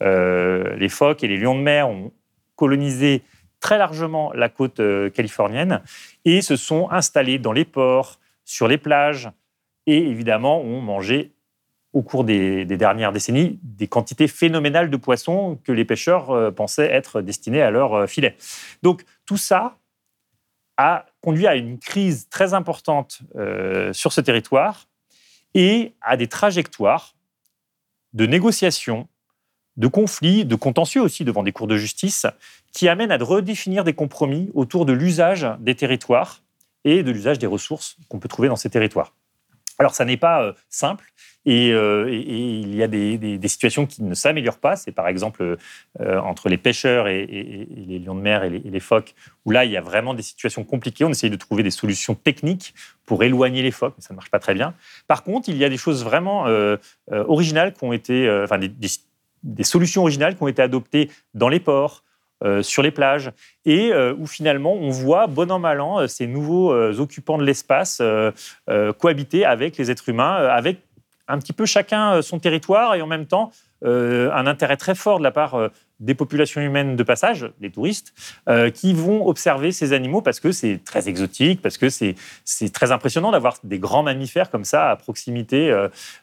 [0.00, 2.12] les phoques et les lions de mer ont
[2.56, 3.22] colonisé
[3.60, 4.80] très largement la côte
[5.12, 5.80] californienne
[6.24, 9.30] et se sont installés dans les ports, sur les plages,
[9.86, 11.34] et évidemment ont mangé
[11.94, 16.90] au cours des, dernières décennies des quantités phénoménales de poissons que les pêcheurs euh, pensaient
[16.90, 18.36] être destinés à leur euh, filet.
[18.82, 19.78] Donc tout ça
[20.76, 24.88] a conduit à une crise très importante euh, sur ce territoire
[25.54, 27.14] et à des trajectoires
[28.12, 29.08] de négociations,
[29.76, 32.26] de conflits, de contentieux aussi devant des cours de justice,
[32.72, 36.42] qui amènent à redéfinir des compromis autour de l'usage des territoires
[36.84, 39.14] et de l'usage des ressources qu'on peut trouver dans ces territoires.
[39.78, 41.12] Alors ça n'est pas simple,
[41.46, 44.76] euh, et, il y a des, situations qui ne s'améliorent pas.
[44.76, 45.56] C'est par exemple
[46.00, 49.14] euh, entre les pêcheurs et, les lions de mer et les, phoques,
[49.44, 51.04] où là, il y a vraiment des situations compliquées.
[51.04, 54.30] On essaye de trouver des solutions techniques pour éloigner les phoques, mais ça ne marche
[54.30, 54.74] pas très bien.
[55.06, 56.76] Par contre, il y a des choses vraiment euh,
[57.08, 58.26] originales qui ont été,
[59.62, 62.02] solutions originales qui ont été adoptées dans les ports,
[62.60, 63.32] sur les plages,
[63.64, 68.02] et où finalement on voit, bon an mal an, ces nouveaux occupants de l'espace
[68.98, 70.78] cohabiter avec les êtres humains, avec
[71.28, 74.94] un petit peu chacun euh, son territoire et en même temps euh, un intérêt très
[74.94, 75.68] fort de la part euh,
[76.00, 78.12] des populations humaines de passage, les touristes,
[78.74, 82.16] qui vont observer ces animaux parce que c'est très exotique, parce que c'est
[82.72, 85.68] très impressionnant d'avoir des grands mammifères comme ça à proximité.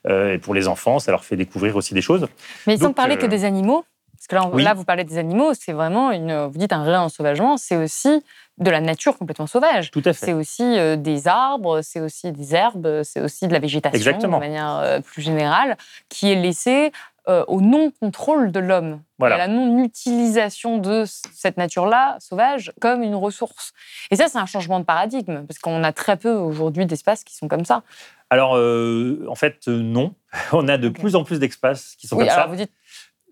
[0.10, 2.28] et pour les enfants, ça leur fait découvrir aussi des choses.
[2.68, 3.86] Mais sans parler que des animaux,
[4.22, 7.58] parce que là, là, vous parlez des animaux, c'est vraiment une, vous dites un réensauvagement,
[7.58, 8.22] c'est aussi
[8.62, 9.92] de la nature complètement sauvage.
[9.92, 10.28] Tout à fait.
[10.28, 14.28] C'est aussi euh, des arbres, c'est aussi des herbes, c'est aussi de la végétation de
[14.28, 15.78] manière euh, plus générale,
[16.10, 16.92] qui est laissée
[17.28, 19.36] euh, au non-contrôle de l'homme, voilà.
[19.36, 23.74] à la non-utilisation de cette nature-là sauvage comme une ressource.
[24.10, 27.36] Et ça, c'est un changement de paradigme, parce qu'on a très peu aujourd'hui d'espaces qui
[27.36, 27.84] sont comme ça.
[28.30, 30.16] Alors, en fait, non.
[30.54, 32.48] On a de plus en plus d'espaces qui sont comme ça.
[32.48, 32.72] Vous dites...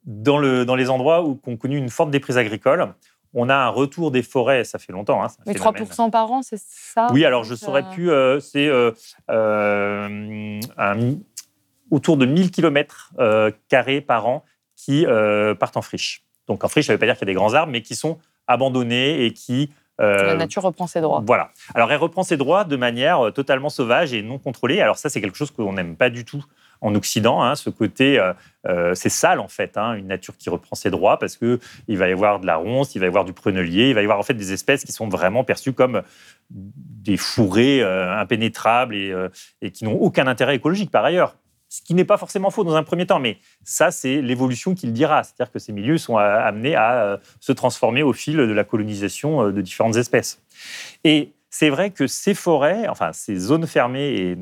[0.03, 2.93] dans, le, dans les endroits où on connu une forte déprise agricole,
[3.33, 5.23] on a un retour des forêts, ça fait longtemps.
[5.23, 7.07] Hein, Mais 3% par an, c'est ça?
[7.11, 8.91] Oui, alors je ne saurais euh, plus, euh, c'est euh,
[11.91, 13.13] autour de 1000 km
[13.67, 14.43] carrés par an
[14.75, 15.05] qui
[15.59, 16.23] partent en friche.
[16.47, 17.81] Donc en friche, ça ne veut pas dire qu'il y a des grands arbres, mais
[17.81, 18.17] qui sont
[18.47, 19.71] abandonnés et qui...
[19.99, 21.23] la nature reprend ses droits.
[21.25, 21.51] Voilà.
[21.75, 24.81] Alors elle reprend ses droits de manière totalement sauvage et non contrôlée.
[24.81, 26.43] Alors ça, c'est quelque chose qu'on n'aime pas du tout
[26.81, 28.33] en Occident, hein, ce côté, euh,
[28.67, 31.97] euh, c'est sale en fait, hein, une nature qui reprend ses droits parce que il
[31.97, 34.05] va y avoir de la ronce, il va y avoir du prunelier, il va y
[34.05, 36.01] avoir en fait des espèces qui sont vraiment perçues comme
[36.49, 39.13] des fourrés euh, impénétrables et,
[39.61, 41.35] et qui n'ont aucun intérêt écologique par ailleurs.
[41.69, 44.91] Ce qui n'est pas forcément faux dans un premier temps, mais ça, c'est l'évolution qu'il
[44.91, 45.23] dira.
[45.23, 49.61] C'est-à-dire que ces milieux sont amenés à se transformer au fil de la colonisation de
[49.61, 50.41] différentes espèces.
[51.03, 54.37] Et c'est vrai que ces forêts, enfin ces zones fermées et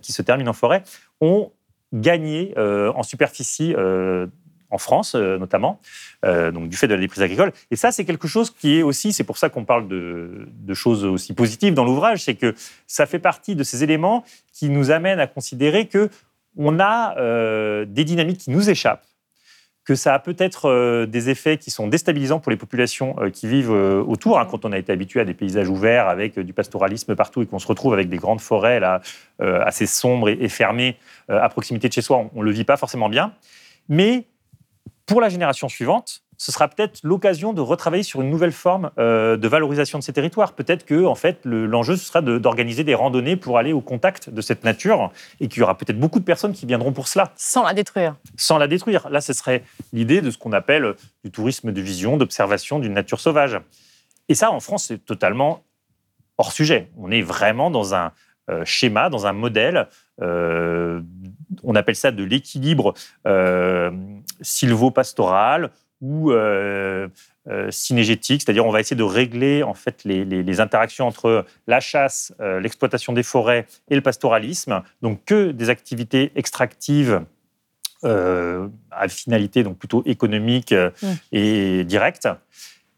[0.00, 0.82] qui, se terminent en forêt,
[1.20, 1.52] ont
[1.92, 4.26] gagné euh, en superficie euh,
[4.70, 5.80] en France euh, notamment,
[6.22, 7.52] donc du fait de la déprise agricole.
[7.70, 10.74] Et ça, c'est quelque chose qui est aussi, c'est pour ça qu'on parle de, de,
[10.74, 12.54] choses aussi positives dans l'ouvrage, c'est que
[12.86, 16.08] ça fait partie de ces éléments qui nous amènent à considérer que
[16.56, 17.14] on a
[17.84, 19.06] des dynamiques qui nous échappent
[19.84, 23.48] que ça a peut-être euh, des effets qui sont déstabilisants pour les populations euh, qui
[23.48, 24.38] vivent euh, autour.
[24.38, 27.46] Hein, quand on a été habitué à des paysages ouverts avec du pastoralisme partout et
[27.46, 29.00] qu'on se retrouve avec des grandes forêts là,
[29.40, 30.96] assez sombres et, fermées
[31.28, 33.32] à proximité de chez soi, on ne le vit pas forcément bien.
[33.88, 34.26] Mais
[35.06, 39.36] pour la génération suivante, ce sera peut-être l'occasion de retravailler sur une nouvelle forme euh,
[39.36, 40.54] de valorisation de ces territoires.
[40.54, 44.40] Peut-être que, en fait, l'enjeu ce sera d'organiser des randonnées pour aller au contact de
[44.40, 47.30] cette nature et qu'il y aura peut-être beaucoup de personnes qui viendront pour cela.
[47.36, 48.16] Sans la détruire.
[48.36, 49.08] Sans la détruire.
[49.08, 49.62] Là, ce serait
[49.92, 53.60] l'idée de ce qu'on appelle du tourisme de vision, d'observation d'une nature sauvage.
[54.28, 55.62] Et ça, en France, c'est totalement
[56.38, 56.90] hors sujet.
[56.98, 58.10] On est vraiment dans un
[58.50, 59.86] euh, schéma, dans un modèle.
[60.20, 61.02] Euh,
[61.62, 62.94] on appelle ça de l'équilibre
[64.40, 65.70] silvo-pastoral
[66.02, 67.08] ou euh,
[67.48, 72.34] euh, synergétique, c'est-à-dire on va essayer de régler en fait les, interactions entre la chasse,
[72.40, 77.22] euh, l'exploitation des forêts et le pastoralisme, donc que des activités extractives
[78.04, 81.06] à finalité donc plutôt économique mmh.
[81.30, 82.26] et directe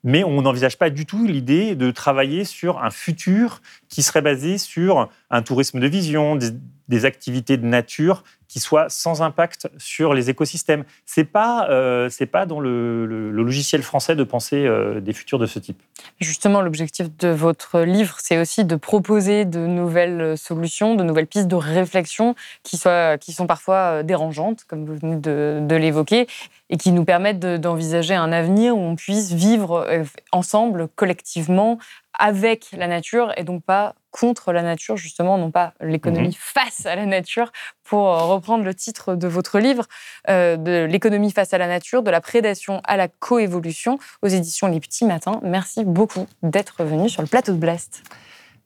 [0.04, 4.58] mais on n'envisage pas du tout l'idée de travailler sur un futur qui serait basé
[4.58, 10.30] sur un tourisme de vision, des, activités de nature qui soit sans impact sur les
[10.30, 10.84] écosystèmes.
[11.06, 15.38] C'est pas euh, pas dans le, le- le logiciel français de penser euh, des futurs
[15.38, 15.80] de ce type.
[16.20, 21.48] Justement, l'objectif de votre livre, c'est aussi de proposer de nouvelles solutions, de nouvelles pistes
[21.48, 26.26] de réflexion qui, soient, qui sont parfois euh, dérangeantes, comme vous venez de, de l'évoquer,
[26.70, 31.78] et qui nous permettent de- d'envisager un avenir où on puisse vivre euh, ensemble, collectivement,
[32.18, 36.94] avec la nature, et donc pas contre la nature, justement, non pas l'économie face à
[36.94, 37.50] la nature,
[37.82, 39.86] pour euh, reprendre le titre de votre livre,
[40.28, 44.66] euh, de l'économie face à la nature, de la prédation à la coévolution, aux éditions
[44.66, 45.40] Les Petits Matins.
[45.42, 48.02] Merci beaucoup d'être venu sur le plateau de Blast.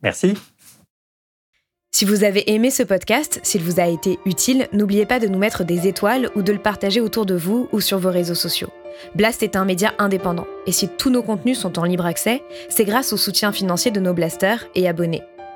[0.02, 0.34] Merci.
[1.90, 5.38] Si vous avez aimé ce podcast, s'il vous a été utile, n'oubliez pas de nous
[5.38, 8.70] mettre des étoiles ou de le partager autour de vous ou sur vos réseaux sociaux.
[9.14, 12.84] Blast est un média indépendant, et si tous nos contenus sont en libre accès, c'est
[12.84, 15.22] grâce au soutien financier de nos blasters et abonnés.